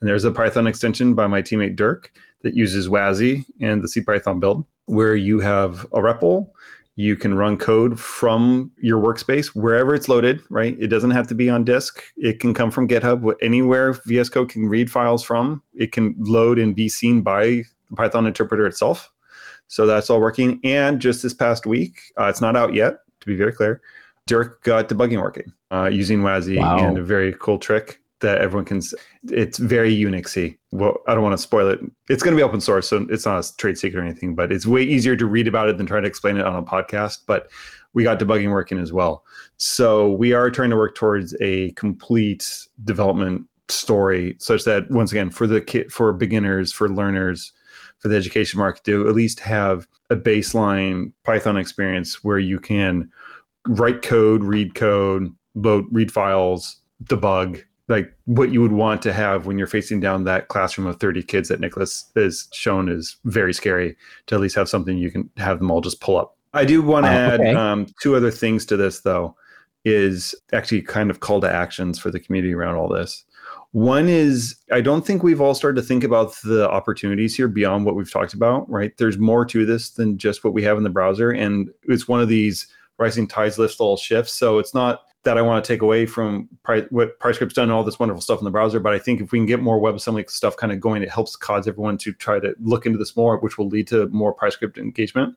[0.00, 4.40] And there's a Python extension by my teammate Dirk that uses WASI and the CPython
[4.40, 6.48] build, where you have a REPL.
[6.98, 10.74] You can run code from your workspace wherever it's loaded, right?
[10.80, 12.02] It doesn't have to be on disk.
[12.16, 13.34] It can come from GitHub.
[13.42, 17.96] Anywhere VS Code can read files from, it can load and be seen by the
[17.96, 19.12] Python interpreter itself.
[19.68, 20.58] So that's all working.
[20.64, 23.82] And just this past week, uh, it's not out yet, to be very clear.
[24.26, 26.78] Dirk got debugging working uh, using WASI Wow.
[26.78, 28.80] and a very cool trick that everyone can.
[29.30, 30.56] It's very Unixy.
[30.72, 31.80] Well, I don't want to spoil it.
[32.08, 34.34] It's going to be open source, so it's not a trade secret or anything.
[34.34, 36.62] But it's way easier to read about it than trying to explain it on a
[36.62, 37.20] podcast.
[37.26, 37.48] But
[37.92, 39.24] we got debugging working as well.
[39.56, 45.30] So we are trying to work towards a complete development story, such that once again,
[45.30, 47.52] for the kid, for beginners, for learners,
[47.98, 53.10] for the education market, to at least have a baseline Python experience where you can
[53.66, 59.46] write code, read code, load, read files, debug, like what you would want to have
[59.46, 63.54] when you're facing down that classroom of 30 kids that Nicholas has shown is very
[63.54, 66.36] scary to at least have something you can have them all just pull up.
[66.52, 67.54] I do want to Oh, add okay.
[67.54, 69.36] um, two other things to this, though,
[69.84, 73.24] is actually kind of call to actions for the community around all this.
[73.72, 77.84] One is I don't think we've all started to think about the opportunities here beyond
[77.84, 78.96] what we've talked about, right?
[78.96, 81.30] There's more to this than just what we have in the browser.
[81.30, 82.66] And it's one of these
[82.98, 84.32] rising tides lift all shifts.
[84.32, 86.48] So it's not that I want to take away from
[86.90, 88.78] what PyScript's done, all this wonderful stuff in the browser.
[88.78, 91.34] But I think if we can get more WebAssembly stuff kind of going, it helps
[91.34, 94.78] cause everyone to try to look into this more, which will lead to more PyScript
[94.78, 95.36] engagement.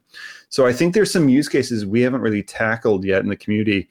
[0.50, 3.90] So I think there's some use cases we haven't really tackled yet in the community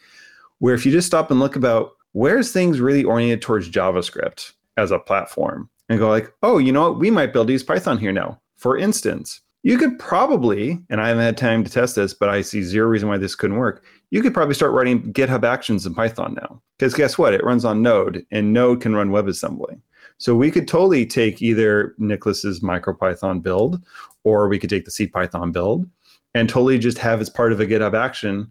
[0.60, 4.92] where if you just stop and look about where's things really oriented towards JavaScript as
[4.92, 8.12] a platform and go like, oh, you know what, we might build use Python here
[8.12, 8.40] now.
[8.56, 12.42] For instance, you could probably, and I haven't had time to test this, but I
[12.42, 13.84] see zero reason why this couldn't work.
[14.10, 16.62] You could probably start writing GitHub Actions in Python now.
[16.78, 17.34] Because guess what?
[17.34, 19.80] It runs on Node, and Node can run WebAssembly.
[20.18, 23.82] So we could totally take either Nicholas's MicroPython build,
[24.24, 25.88] or we could take the CPython build,
[26.34, 28.50] and totally just have as part of a GitHub action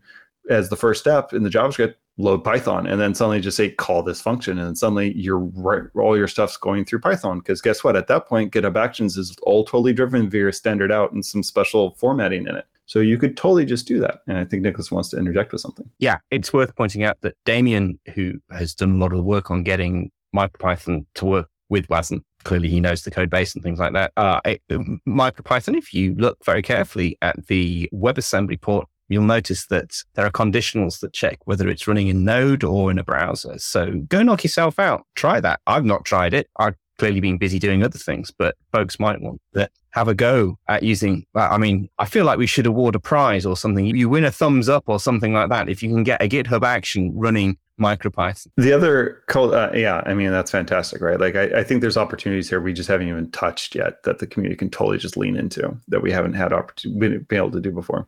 [0.50, 4.02] as the first step in the JavaScript load Python and then suddenly just say call
[4.02, 7.96] this function and suddenly your right, all your stuff's going through Python because guess what
[7.96, 11.92] at that point GitHub Actions is all totally driven via standard out and some special
[11.96, 12.66] formatting in it.
[12.88, 14.22] So you could totally just do that.
[14.28, 15.90] And I think Nicholas wants to interject with something.
[16.00, 19.52] Yeah, it's worth pointing out that Damien, who has done a lot of the work
[19.52, 23.78] on getting MicroPython to work with WASM, clearly he knows the code base and things
[23.78, 24.14] like that.
[24.16, 29.92] Uh, it, MicroPython, if you look very carefully at the WebAssembly port you'll notice that
[30.14, 33.58] there are conditionals that check whether it's running in Node or in a browser.
[33.58, 35.06] So go knock yourself out.
[35.16, 35.60] Try that.
[35.68, 36.50] I've not tried it.
[36.58, 40.58] I've clearly been busy doing other things, but folks might want to have a go
[40.68, 41.26] at using.
[41.36, 43.86] I mean, I feel like we should award a prize or something.
[43.86, 46.64] You win a thumbs up or something like that if you can get a GitHub
[46.64, 48.48] action running MicroPython.
[48.58, 51.20] The other, uh, yeah, I mean, that's fantastic, right?
[51.20, 54.26] Like, I, I, think there's opportunities here we just haven't even touched yet that the
[54.26, 57.72] community can totally just lean into that we haven't had opportunity been able to do
[57.72, 58.08] before.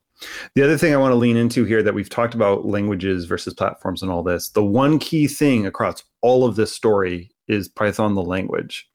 [0.55, 3.53] The other thing I want to lean into here that we've talked about languages versus
[3.53, 4.49] platforms and all this.
[4.49, 8.89] The one key thing across all of this story is Python, the language.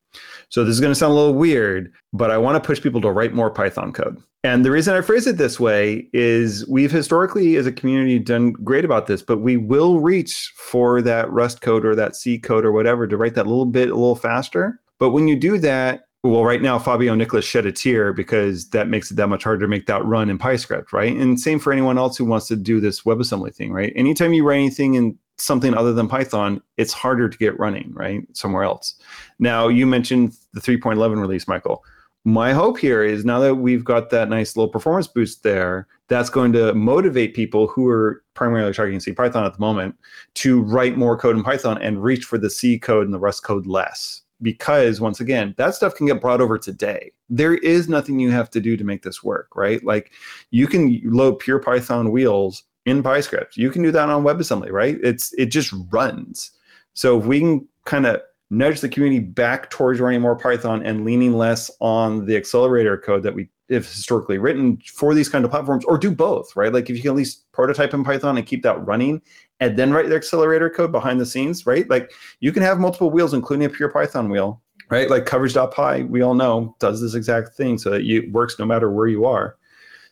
[0.48, 3.00] So this is going to sound a little weird, but I want to push people
[3.00, 4.22] to write more Python code.
[4.44, 8.52] And the reason I phrase it this way is we've historically, as a community, done
[8.52, 12.66] great about this, but we will reach for that Rust code or that C code
[12.66, 14.82] or whatever to write that little bit a little faster.
[14.98, 18.88] But when you do that, well, right now, Fabio Nicholas shed a tear because that
[18.88, 21.16] makes it that much harder to make that run in PyScript, right?
[21.16, 23.94] And same for anyone else who wants to do this WebAssembly thing, right?
[23.96, 28.22] Anytime you write anything in something other than Python, it's harder to get running, right?
[28.34, 28.94] Somewhere else.
[29.38, 31.82] Now, you mentioned the 3.11 release, Michael.
[32.24, 36.30] My hope here is now that we've got that nice little performance boost there, that's
[36.30, 39.96] going to motivate people who are primarily targeting C Python at the moment
[40.34, 43.42] to write more code in Python and reach for the C code and the Rust
[43.44, 48.18] code less because once again that stuff can get brought over today there is nothing
[48.18, 50.10] you have to do to make this work right like
[50.50, 53.56] you can load pure python wheels in PyScript.
[53.56, 54.98] You can do that on WebAssembly, right?
[55.02, 56.50] It's it just runs.
[56.94, 58.20] So if we can kind of
[58.56, 63.22] nudge the community back towards running more Python and leaning less on the accelerator code
[63.22, 66.72] that we have historically written for these kind of platforms, or do both, right?
[66.72, 69.22] Like if you can at least prototype in Python and keep that running,
[69.60, 71.88] and then write the accelerator code behind the scenes, right?
[71.88, 75.08] Like you can have multiple wheels, including a pure Python wheel, right?
[75.08, 78.90] Like coverage.py, we all know does this exact thing so that it works no matter
[78.90, 79.56] where you are.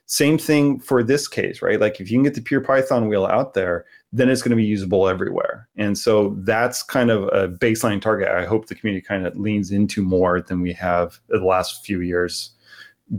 [0.07, 1.81] Same thing for this case, right?
[1.81, 4.57] Like if you can get the pure Python wheel out there, then it's going to
[4.57, 5.69] be usable everywhere.
[5.77, 8.29] And so that's kind of a baseline target.
[8.29, 12.01] I hope the community kind of leans into more than we have the last few
[12.01, 12.51] years,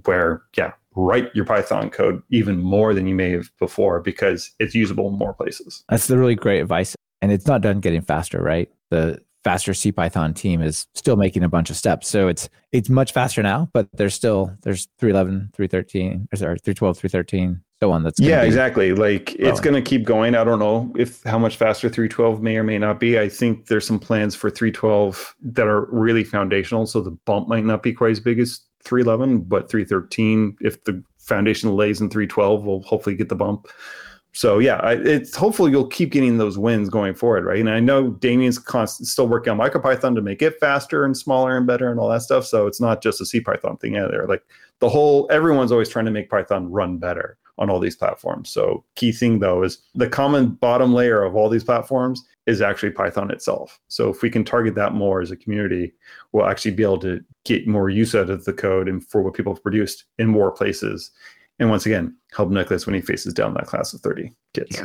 [0.05, 4.75] where, yeah, write your Python code even more than you may have before because it's
[4.75, 5.83] usable in more places.
[5.89, 6.95] That's the really great advice.
[7.21, 8.69] And it's not done getting faster, right?
[8.91, 12.07] The faster CPython team is still making a bunch of steps.
[12.07, 16.97] So it's it's much faster now, but there's still there's 311, 313, or sorry, 312,
[16.97, 18.03] 313, so on.
[18.03, 18.93] That's yeah, exactly.
[18.93, 20.35] Like it's going to keep going.
[20.35, 23.19] I don't know if how much faster 312 may or may not be.
[23.19, 27.65] I think there's some plans for 312 that are really foundational, so the bump might
[27.65, 32.63] not be quite as big as 311, but 313, if the foundation lays in 312,
[32.63, 33.67] will hopefully get the bump
[34.35, 37.59] so yeah, I, it's hopefully you'll keep getting those wins going forward, right?
[37.59, 41.55] And I know Damien's constant, still working on MicroPython to make it faster and smaller
[41.55, 42.45] and better and all that stuff.
[42.45, 44.25] So it's not just a C Python thing either.
[44.27, 44.43] Like
[44.79, 48.49] the whole, everyone's always trying to make Python run better on all these platforms.
[48.49, 52.91] So key thing though is the common bottom layer of all these platforms is actually
[52.91, 53.79] Python itself.
[53.87, 55.93] So if we can target that more as a community,
[56.31, 59.33] we'll actually be able to get more use out of the code and for what
[59.33, 61.11] people have produced in more places
[61.59, 64.81] and once again, help Nicholas when he faces down that class of 30 kids.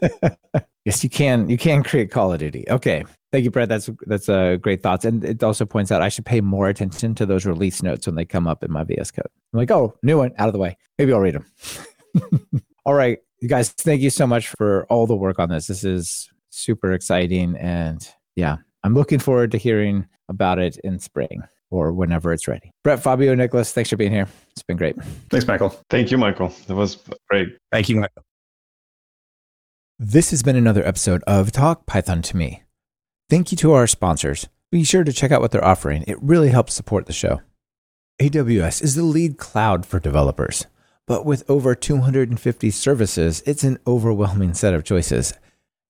[0.84, 1.48] yes, you can.
[1.48, 2.64] You can create Call of Duty.
[2.70, 3.04] Okay.
[3.36, 3.68] Thank you, Brett.
[3.68, 5.04] That's that's a uh, great thoughts.
[5.04, 8.14] And it also points out I should pay more attention to those release notes when
[8.14, 9.26] they come up in my VS Code.
[9.52, 10.78] I'm like, oh, new one out of the way.
[10.96, 12.62] Maybe I'll read them.
[12.86, 13.18] all right.
[13.42, 15.66] You guys, thank you so much for all the work on this.
[15.66, 17.56] This is super exciting.
[17.56, 22.70] And yeah, I'm looking forward to hearing about it in spring or whenever it's ready.
[22.84, 24.28] Brett, Fabio, Nicholas, thanks for being here.
[24.52, 24.96] It's been great.
[25.28, 25.78] Thanks, Michael.
[25.90, 26.54] Thank you, Michael.
[26.68, 26.96] That was
[27.28, 27.48] great.
[27.70, 28.22] Thank you, Michael.
[29.98, 32.62] This has been another episode of Talk Python to Me.
[33.28, 34.48] Thank you to our sponsors.
[34.70, 37.40] Be sure to check out what they're offering, it really helps support the show.
[38.20, 40.66] AWS is the lead cloud for developers,
[41.06, 45.34] but with over 250 services, it's an overwhelming set of choices.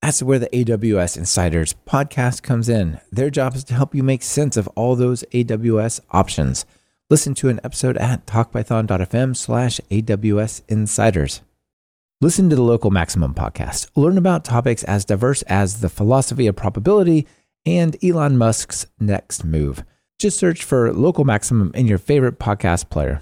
[0.00, 3.00] That's where the AWS Insiders podcast comes in.
[3.12, 6.64] Their job is to help you make sense of all those AWS options.
[7.10, 11.42] Listen to an episode at talkpython.fm slash AWS Insiders.
[12.22, 13.90] Listen to the Local Maximum podcast.
[13.94, 17.26] Learn about topics as diverse as the philosophy of probability
[17.66, 19.84] and Elon Musk's next move.
[20.18, 23.20] Just search for Local Maximum in your favorite podcast player.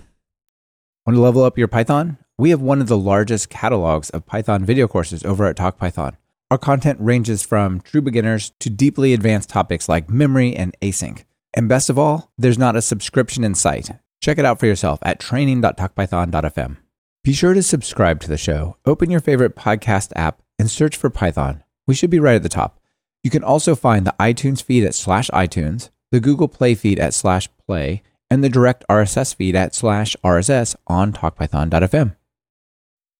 [1.04, 2.18] Want to level up your Python?
[2.38, 6.16] We have one of the largest catalogs of Python video courses over at TalkPython.
[6.52, 11.24] Our content ranges from true beginners to deeply advanced topics like memory and async.
[11.52, 13.90] And best of all, there's not a subscription in sight.
[14.20, 16.76] Check it out for yourself at training.talkpython.fm.
[17.24, 18.76] Be sure to subscribe to the show.
[18.84, 21.64] Open your favorite podcast app and search for Python.
[21.86, 22.78] We should be right at the top.
[23.22, 27.14] You can also find the iTunes feed at slash iTunes, the Google Play feed at
[27.14, 32.14] slash play, and the direct RSS feed at slash RSS on talkpython.fm.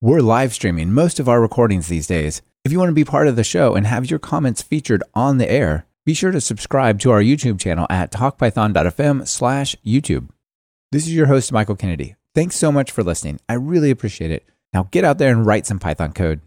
[0.02, 2.42] We're live streaming most of our recordings these days.
[2.62, 5.38] If you want to be part of the show and have your comments featured on
[5.38, 10.28] the air, be sure to subscribe to our YouTube channel at talkpython.fm slash YouTube.
[10.92, 12.16] This is your host, Michael Kennedy.
[12.34, 13.38] Thanks so much for listening.
[13.48, 14.44] I really appreciate it.
[14.72, 16.40] Now get out there and write some Python code.